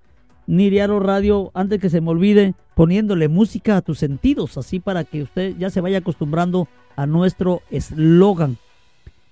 [0.48, 5.24] Niriaro Radio, antes que se me olvide, poniéndole música a tus sentidos, así para que
[5.24, 8.58] usted ya se vaya acostumbrando a nuestro eslogan.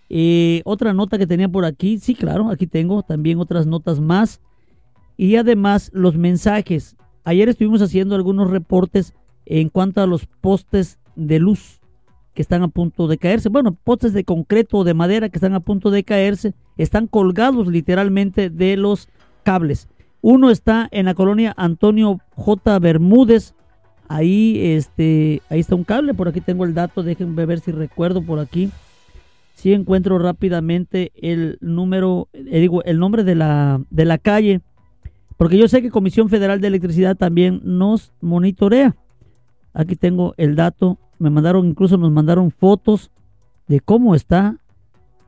[0.10, 4.42] Eh, otra nota que tenía por aquí, sí, claro, aquí tengo también otras notas más.
[5.18, 6.96] Y además los mensajes.
[7.24, 9.14] Ayer estuvimos haciendo algunos reportes
[9.46, 11.79] en cuanto a los postes de luz
[12.40, 13.50] que están a punto de caerse.
[13.50, 17.68] Bueno, postes de concreto o de madera que están a punto de caerse, están colgados
[17.68, 19.10] literalmente de los
[19.44, 19.90] cables.
[20.22, 22.80] Uno está en la colonia Antonio J.
[22.80, 23.56] Bermúdez.
[24.08, 26.14] Ahí, este, ahí está un cable.
[26.14, 27.04] Por aquí tengo el dato.
[27.04, 28.72] Déjenme ver si recuerdo por aquí.
[29.56, 34.62] Si encuentro rápidamente el número, eh, digo, el nombre de la, de la calle.
[35.36, 38.96] Porque yo sé que Comisión Federal de Electricidad también nos monitorea.
[39.74, 40.98] Aquí tengo el dato.
[41.20, 43.12] Me mandaron, incluso nos mandaron fotos
[43.68, 44.58] de cómo está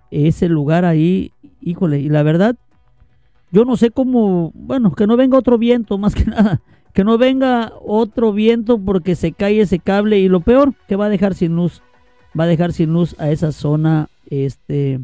[0.09, 1.31] ese lugar ahí.
[1.61, 2.55] Híjole, y la verdad,
[3.51, 6.61] yo no sé cómo, bueno, que no venga otro viento, más que nada,
[6.93, 11.05] que no venga otro viento porque se cae ese cable y lo peor, que va
[11.05, 11.81] a dejar sin luz,
[12.37, 15.01] va a dejar sin luz a esa zona, este,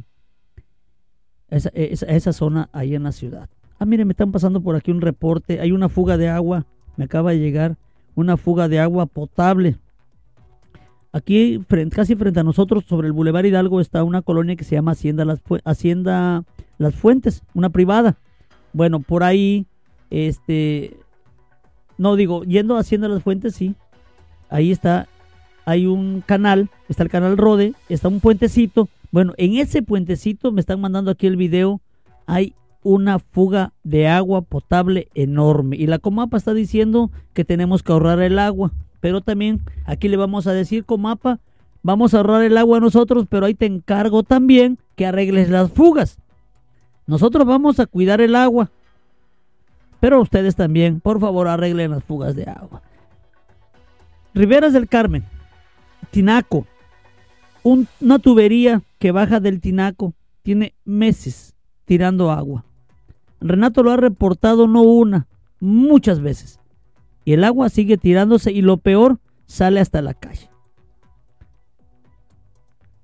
[1.49, 3.49] esa, esa, zona ahí en la ciudad.
[3.79, 6.65] Ah, miren, me están pasando por aquí un reporte, hay una fuga de agua,
[6.95, 7.77] me acaba de llegar
[8.15, 9.77] una fuga de agua potable.
[11.12, 11.60] Aquí,
[11.91, 15.26] casi frente a nosotros, sobre el Boulevard Hidalgo, está una colonia que se llama Hacienda
[15.26, 16.43] Las, Hacienda
[16.78, 18.18] Las Fuentes, una privada.
[18.74, 19.66] Bueno, por ahí,
[20.10, 20.97] este,
[21.97, 23.76] no digo, yendo haciendo las fuentes, sí.
[24.49, 25.08] Ahí está,
[25.66, 28.88] hay un canal, está el canal Rode, está un puentecito.
[29.12, 31.82] Bueno, en ese puentecito, me están mandando aquí el video,
[32.26, 32.53] hay
[32.84, 35.76] una fuga de agua potable enorme.
[35.76, 38.72] Y la Comapa está diciendo que tenemos que ahorrar el agua.
[38.99, 41.39] Pero también aquí le vamos a decir, Comapa,
[41.83, 46.17] vamos a ahorrar el agua nosotros, pero ahí te encargo también que arregles las fugas.
[47.05, 48.71] Nosotros vamos a cuidar el agua.
[49.99, 52.81] Pero ustedes también, por favor, arreglen las fugas de agua.
[54.33, 55.23] Riberas del Carmen,
[56.11, 56.67] Tinaco.
[57.63, 62.63] una tubería que baja del Tinaco tiene meses tirando agua.
[63.39, 65.27] Renato lo ha reportado no una,
[65.59, 66.59] muchas veces.
[67.28, 70.49] Y el agua sigue tirándose y lo peor, sale hasta la calle.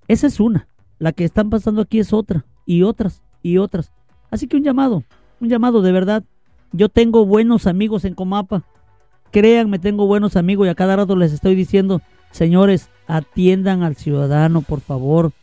[0.07, 0.69] Esa es una.
[0.97, 2.45] La que están pasando aquí es otra.
[2.65, 3.91] Y otras y otras.
[4.32, 5.03] Así que un llamado,
[5.41, 6.24] un llamado de verdad.
[6.71, 8.63] Yo tengo buenos amigos en Comapa.
[9.32, 12.01] Créanme, tengo buenos amigos y a cada rato les estoy diciendo,
[12.32, 15.34] señores, atiendan al ciudadano, por favor.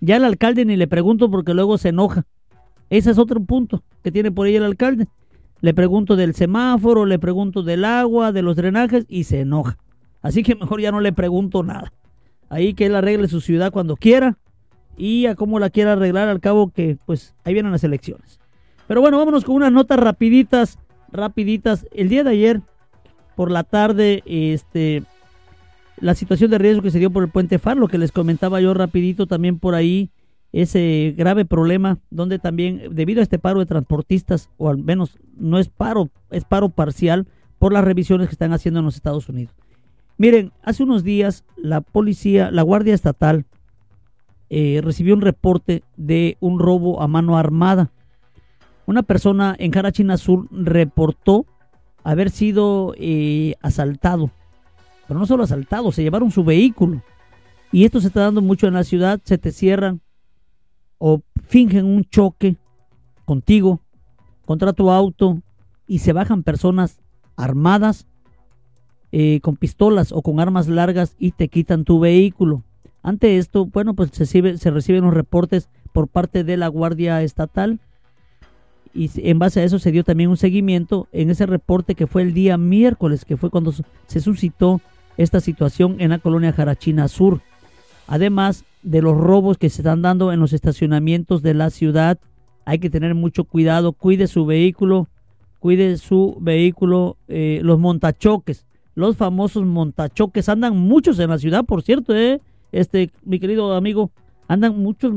[0.00, 2.24] Ya el alcalde ni le pregunto porque luego se enoja.
[2.88, 5.08] Ese es otro punto que tiene por ahí el alcalde.
[5.60, 9.78] Le pregunto del semáforo, le pregunto del agua, de los drenajes y se enoja.
[10.22, 11.92] Así que mejor ya no le pregunto nada.
[12.48, 14.38] Ahí que él arregle su ciudad cuando quiera
[14.96, 18.40] y a cómo la quiera arreglar al cabo que pues ahí vienen las elecciones.
[18.86, 20.78] Pero bueno, vámonos con unas notas rapiditas,
[21.12, 21.86] rapiditas.
[21.92, 22.60] El día de ayer
[23.36, 25.02] por la tarde este
[26.00, 28.60] la situación de riesgo que se dio por el puente Far, lo que les comentaba
[28.60, 30.10] yo rapidito también por ahí
[30.52, 35.58] ese grave problema donde también debido a este paro de transportistas o al menos no
[35.58, 37.26] es paro, es paro parcial
[37.58, 39.54] por las revisiones que están haciendo en los Estados Unidos.
[40.16, 43.44] Miren, hace unos días la policía, la Guardia Estatal
[44.50, 47.90] eh, recibió un reporte de un robo a mano armada.
[48.86, 51.46] Una persona en Carachina Sur reportó
[52.02, 54.30] haber sido eh, asaltado.
[55.06, 57.02] Pero no solo asaltado, se llevaron su vehículo.
[57.70, 60.00] Y esto se está dando mucho en la ciudad, se te cierran
[60.98, 62.56] o fingen un choque
[63.24, 63.80] contigo,
[64.44, 65.40] contra tu auto,
[65.86, 67.00] y se bajan personas
[67.36, 68.06] armadas
[69.10, 72.62] eh, con pistolas o con armas largas y te quitan tu vehículo.
[73.02, 77.80] Ante esto, bueno, pues se, se reciben los reportes por parte de la Guardia Estatal
[78.94, 82.22] y en base a eso se dio también un seguimiento en ese reporte que fue
[82.22, 84.80] el día miércoles, que fue cuando se suscitó
[85.16, 87.40] esta situación en la colonia Jarachina Sur.
[88.08, 92.18] Además de los robos que se están dando en los estacionamientos de la ciudad,
[92.64, 95.08] hay que tener mucho cuidado, cuide su vehículo,
[95.58, 101.82] cuide su vehículo, eh, los montachoques, los famosos montachoques, andan muchos en la ciudad, por
[101.82, 102.40] cierto, eh,
[102.72, 104.10] este, mi querido amigo,
[104.48, 105.12] andan muchos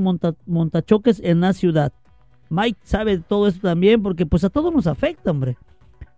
[0.46, 1.94] montachoques en la ciudad.
[2.50, 5.58] Mike sabe todo esto también porque pues a todos nos afecta, hombre.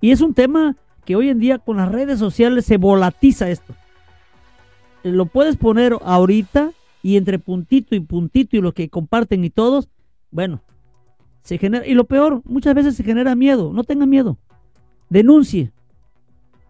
[0.02, 3.76] Y es un tema que hoy en día con las redes sociales se volatiza esto.
[5.04, 9.90] Lo puedes poner ahorita y entre puntito y puntito y lo que comparten y todos,
[10.32, 10.62] bueno,
[11.44, 14.38] se genera, y lo peor, muchas veces se genera miedo, no tenga miedo,
[15.10, 15.72] denuncie,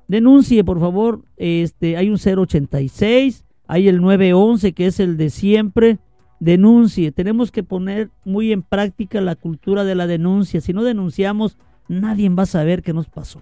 [0.07, 5.99] denuncie por favor, este, hay un 086, hay el 911 que es el de siempre.
[6.39, 7.13] Denuncie.
[7.13, 10.59] Tenemos que poner muy en práctica la cultura de la denuncia.
[10.59, 11.57] Si no denunciamos,
[11.87, 13.41] nadie va a saber qué nos pasó.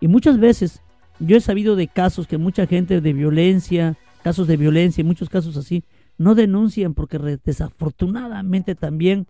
[0.00, 0.82] Y muchas veces
[1.20, 5.28] yo he sabido de casos que mucha gente de violencia, casos de violencia, y muchos
[5.28, 5.84] casos así,
[6.18, 9.26] no denuncian porque desafortunadamente también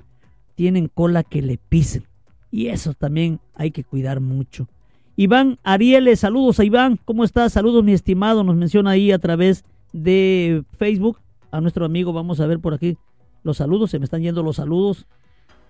[0.55, 2.05] tienen cola que le pisen.
[2.51, 4.68] Y eso también hay que cuidar mucho.
[5.16, 7.53] Iván Arieles, saludos a Iván, ¿cómo estás?
[7.53, 11.18] Saludos mi estimado, nos menciona ahí a través de Facebook.
[11.53, 12.97] A nuestro amigo, vamos a ver por aquí
[13.43, 15.07] los saludos, se me están yendo los saludos.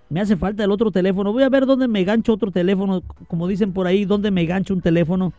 [0.09, 1.33] me hace falta el otro teléfono.
[1.33, 4.75] Voy a ver dónde me gancho otro teléfono, como dicen por ahí, dónde me gancho
[4.75, 5.33] un teléfono.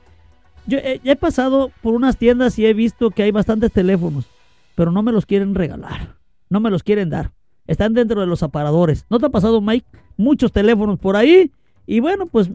[0.67, 4.27] Yo he, pasado por unas tiendas y he visto que hay bastantes teléfonos,
[4.75, 6.15] pero no me los quieren regalar,
[6.49, 7.31] no me los quieren dar.
[7.67, 9.05] Están dentro de los aparadores.
[9.09, 9.85] ¿No te ha pasado, Mike?
[10.17, 11.51] Muchos teléfonos por ahí
[11.85, 12.51] y bueno, pues,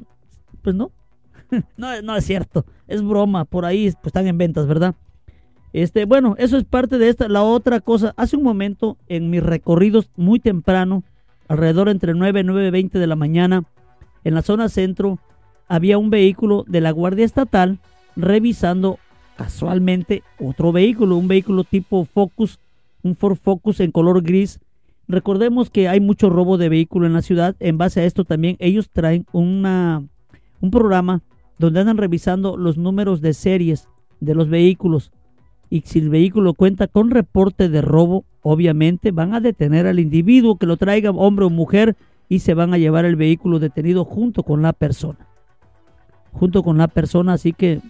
[0.63, 0.93] pues no.
[1.77, 3.45] no, no es cierto, es broma.
[3.45, 4.95] Por ahí pues, están en ventas, ¿verdad?
[5.73, 7.29] Este, bueno, eso es parte de esta.
[7.29, 11.05] La otra cosa, hace un momento en mis recorridos muy temprano,
[11.49, 13.65] alrededor entre 9 y 9.20 de la mañana,
[14.25, 15.19] en la zona centro,
[15.69, 17.79] había un vehículo de la Guardia Estatal
[18.17, 18.99] revisando
[19.37, 22.59] casualmente otro vehículo, un vehículo tipo Focus,
[23.03, 24.61] un Ford Focus en color gris.
[25.09, 27.55] Recordemos que hay mucho robo de vehículo en la ciudad.
[27.61, 30.03] En base a esto también ellos traen una,
[30.61, 31.23] un programa
[31.59, 33.89] donde andan revisando los números de series
[34.21, 35.13] de los vehículos.
[35.69, 40.57] Y si el vehículo cuenta con reporte de robo, obviamente van a detener al individuo
[40.57, 41.97] que lo traiga, hombre o mujer,
[42.29, 45.27] y se van a llevar el vehículo detenido junto con la persona.
[46.33, 47.81] Junto con la persona, así que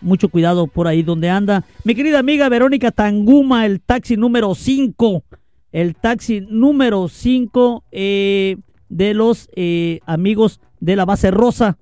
[0.00, 1.64] mucho cuidado por ahí donde anda.
[1.84, 5.24] Mi querida amiga Verónica Tanguma, el taxi número 5.
[5.72, 8.56] El taxi número 5 eh,
[8.88, 11.76] de los eh, amigos de la base rosa,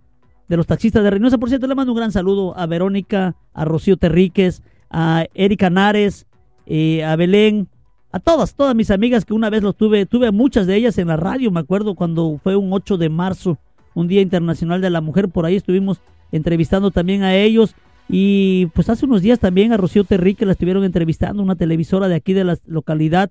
[0.48, 1.38] de los taxistas de Reynosa.
[1.38, 6.26] Por cierto, le mando un gran saludo a Verónica, a Rocío Terríquez, a Erika Nares,
[6.66, 7.68] eh, a Belén,
[8.12, 11.08] a todas, todas mis amigas que una vez los tuve, tuve muchas de ellas en
[11.08, 13.58] la radio, me acuerdo cuando fue un 8 de marzo,
[13.94, 16.00] un Día Internacional de la Mujer, por ahí estuvimos
[16.32, 17.74] entrevistando también a ellos
[18.08, 22.08] y pues hace unos días también a Rocío Terry que la estuvieron entrevistando, una televisora
[22.08, 23.30] de aquí de la localidad,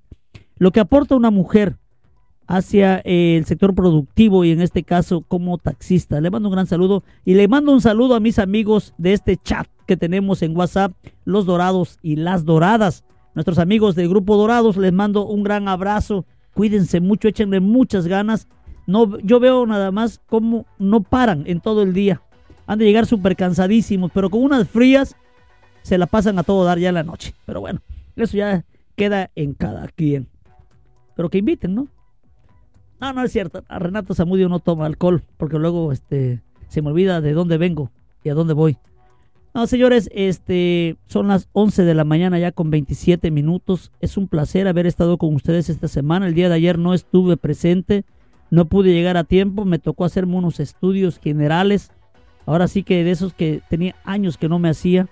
[0.57, 1.77] lo que aporta una mujer
[2.47, 6.21] hacia eh, el sector productivo y en este caso como taxista.
[6.21, 9.37] Le mando un gran saludo y le mando un saludo a mis amigos de este
[9.37, 10.91] chat que tenemos en WhatsApp,
[11.23, 13.03] Los Dorados y Las Doradas.
[13.33, 16.25] Nuestros amigos del Grupo Dorados, les mando un gran abrazo.
[16.53, 18.47] Cuídense mucho, échenle muchas ganas.
[18.87, 22.21] No, yo veo nada más cómo no paran en todo el día
[22.67, 25.15] han de llegar súper cansadísimos, pero con unas frías
[25.81, 27.33] se la pasan a todo dar ya en la noche.
[27.45, 27.81] Pero bueno,
[28.15, 30.27] eso ya queda en cada quien.
[31.15, 31.87] Pero que inviten, ¿no?
[32.99, 33.63] No, no es cierto.
[33.67, 37.91] A Renato Zamudio no toma alcohol porque luego este, se me olvida de dónde vengo
[38.23, 38.77] y a dónde voy.
[39.53, 43.91] No, señores, este, son las 11 de la mañana ya con 27 minutos.
[44.01, 46.27] Es un placer haber estado con ustedes esta semana.
[46.27, 48.03] El día de ayer no estuve presente,
[48.49, 51.91] no pude llegar a tiempo, me tocó hacerme unos estudios generales
[52.45, 55.07] Ahora sí que de esos que tenía años que no me hacía.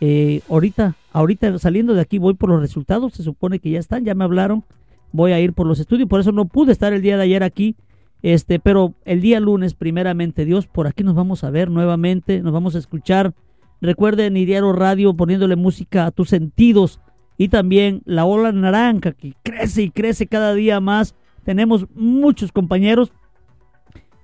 [0.00, 3.14] Eh, ahorita, ahorita saliendo de aquí voy por los resultados.
[3.14, 4.64] Se supone que ya están, ya me hablaron.
[5.12, 6.08] Voy a ir por los estudios.
[6.08, 7.76] Por eso no pude estar el día de ayer aquí.
[8.22, 12.54] Este, pero el día lunes, primeramente Dios, por aquí nos vamos a ver nuevamente, nos
[12.54, 13.34] vamos a escuchar.
[13.82, 17.00] Recuerden Diario Radio poniéndole música a tus sentidos
[17.36, 21.14] y también la ola naranja que crece y crece cada día más.
[21.44, 23.12] Tenemos muchos compañeros.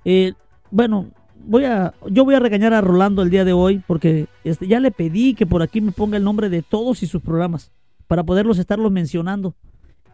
[0.03, 0.33] Eh,
[0.71, 1.11] bueno,
[1.45, 4.79] voy a, yo voy a regañar a Rolando el día de hoy porque este, ya
[4.79, 7.71] le pedí que por aquí me ponga el nombre de todos y sus programas
[8.07, 9.55] para poderlos estarlos mencionando.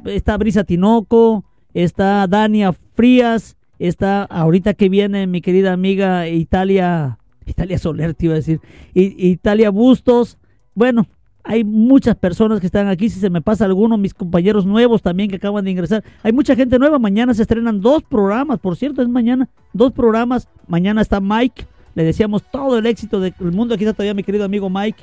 [0.06, 7.80] Está Brisa Tinoco, está Dania Frías, está ahorita que viene mi querida amiga Italia, Italia
[7.80, 8.62] Soler iba a decir,
[8.94, 10.38] Italia Bustos.
[10.76, 11.08] Bueno,
[11.48, 13.10] hay muchas personas que están aquí.
[13.10, 16.04] Si se me pasa alguno, mis compañeros nuevos también que acaban de ingresar.
[16.22, 17.00] Hay mucha gente nueva.
[17.00, 19.48] Mañana se estrenan dos programas, por cierto, es mañana.
[19.72, 20.50] Dos programas.
[20.68, 21.66] Mañana está Mike.
[21.96, 23.74] Le decíamos todo el éxito del mundo.
[23.74, 25.02] Aquí está todavía mi querido amigo Mike.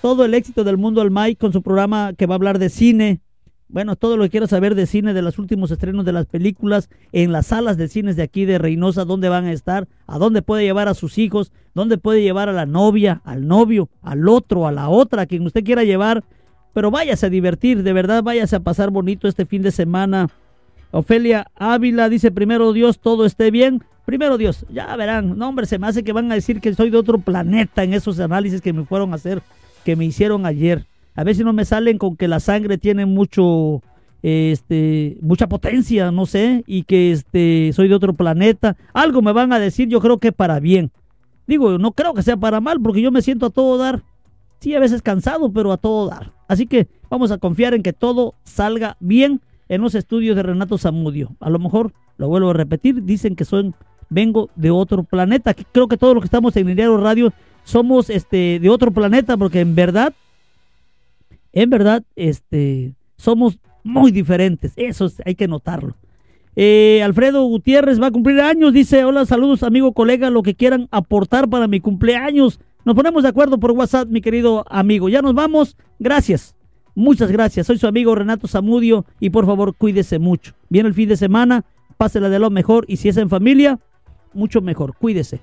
[0.00, 2.68] Todo el éxito del mundo al Mike con su programa que va a hablar de
[2.68, 3.20] cine,
[3.68, 6.90] bueno, todo lo que quiero saber de cine, de los últimos estrenos de las películas,
[7.12, 10.42] en las salas de cines de aquí de Reynosa, dónde van a estar, a dónde
[10.42, 14.66] puede llevar a sus hijos, dónde puede llevar a la novia, al novio, al otro,
[14.66, 16.24] a la otra, a quien usted quiera llevar.
[16.72, 20.28] Pero váyase a divertir, de verdad, váyase a pasar bonito este fin de semana.
[20.90, 23.82] Ofelia Ávila dice, primero Dios, todo esté bien.
[24.04, 26.90] Primero Dios, ya verán, no hombre, se me hace que van a decir que soy
[26.90, 29.42] de otro planeta en esos análisis que me fueron a hacer,
[29.84, 30.86] que me hicieron ayer.
[31.14, 33.82] A veces no me salen con que la sangre tiene mucho,
[34.22, 38.76] este, mucha potencia, no sé, y que este, soy de otro planeta.
[38.92, 40.90] Algo me van a decir, yo creo que para bien.
[41.46, 44.02] Digo, no creo que sea para mal, porque yo me siento a todo dar.
[44.60, 46.32] Sí, a veces cansado, pero a todo dar.
[46.48, 50.78] Así que vamos a confiar en que todo salga bien en los estudios de Renato
[50.78, 51.36] Zamudio.
[51.40, 53.74] A lo mejor, lo vuelvo a repetir, dicen que son,
[54.08, 55.54] vengo de otro planeta.
[55.54, 59.60] Creo que todos los que estamos en el Radio somos este, de otro planeta, porque
[59.60, 60.14] en verdad
[61.54, 64.72] en verdad, este, somos muy diferentes.
[64.76, 65.94] Eso hay que notarlo.
[66.56, 68.72] Eh, Alfredo Gutiérrez va a cumplir años.
[68.72, 72.60] Dice, hola, saludos, amigo, colega, lo que quieran aportar para mi cumpleaños.
[72.84, 75.08] Nos ponemos de acuerdo por WhatsApp, mi querido amigo.
[75.08, 75.76] Ya nos vamos.
[75.98, 76.56] Gracias.
[76.96, 77.66] Muchas gracias.
[77.66, 80.54] Soy su amigo Renato Zamudio y por favor cuídese mucho.
[80.68, 81.64] Viene el fin de semana.
[81.96, 83.78] pásela de lo mejor y si es en familia,
[84.32, 84.94] mucho mejor.
[84.96, 85.40] Cuídese.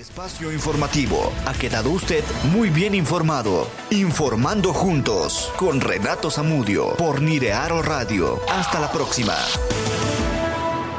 [0.00, 1.32] Espacio informativo.
[1.46, 3.68] Ha quedado usted muy bien informado.
[3.90, 8.40] Informando juntos con Renato Zamudio por Nirearo Radio.
[8.48, 9.36] Hasta la próxima.